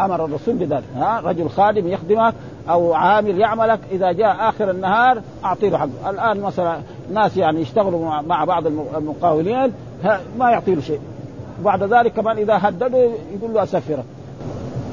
[0.00, 0.84] أمر الرسول بذلك.
[0.96, 2.34] ها رجل خادم يخدمك
[2.70, 6.10] أو عامل يعملك إذا جاء آخر النهار اعطي له حقه.
[6.10, 6.78] الآن مثلا
[7.12, 9.72] ناس يعني يشتغلوا مع بعض المقاولين
[10.38, 11.00] ما يعطي له شيء.
[11.64, 14.04] بعد ذلك كمان إذا هددوا يقول له اسفرك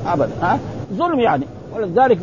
[0.05, 0.59] ابدا ها
[0.93, 1.45] ظلم يعني.
[1.75, 2.19] ولذلك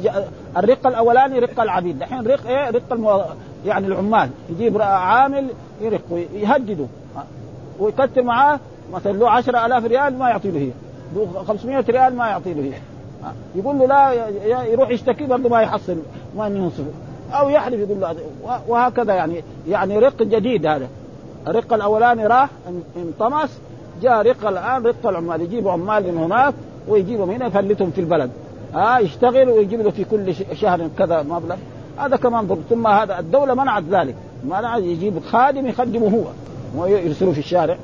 [0.56, 1.98] الرق الأولاني رق العبيد.
[1.98, 3.22] دحين رق إيه؟ رق المو...
[3.66, 4.30] يعني العمال.
[4.50, 5.46] يجيب عامل
[5.80, 6.86] يرق يهدده
[7.78, 8.60] ويكثر معاه
[8.92, 10.70] مثلا له 10000 ريال ما يعطي له هي.
[11.16, 12.72] له 500 ريال ما يعطي له هي.
[13.54, 14.12] يقول له لا
[14.64, 15.96] يروح يشتكي برضه ما يحصل
[16.36, 16.84] ما ينصف
[17.32, 18.16] أو يحلف يقول له
[18.68, 20.88] وهكذا يعني يعني رق جديد هذا.
[21.48, 22.48] الرق الأولاني راح
[22.96, 23.58] انطمس
[24.02, 25.40] جاء رق الآن رق العمال.
[25.40, 26.54] يجيبوا عمال من هناك
[26.88, 28.30] ويجيبهم هنا يفلتهم في البلد.
[28.74, 31.56] ها آه يشتغل ويجيب له في كل شهر كذا مبلغ.
[31.98, 34.14] هذا كمان ضر ثم هذا الدولة منعت ذلك.
[34.44, 36.24] منعت يجيب خادم يخدمه هو.
[36.82, 37.76] ويرسله في الشارع.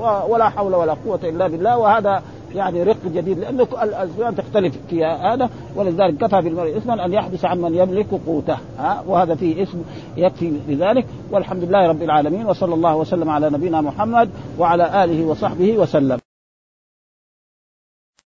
[0.00, 1.78] آه ولا حول ولا قوة إلا بالله.
[1.78, 2.22] وهذا
[2.54, 5.50] يعني رق جديد لأنه الأزمان تختلف في هذا.
[5.76, 8.56] ولذلك كفى بالمرء إثما أن يحدث عن من يملك قوته.
[8.78, 9.82] ها وهذا فيه اسم
[10.16, 11.06] يكفي لذلك.
[11.30, 12.46] والحمد لله رب العالمين.
[12.46, 14.28] وصلى الله وسلم على نبينا محمد
[14.58, 16.25] وعلى آله وصحبه وسلم.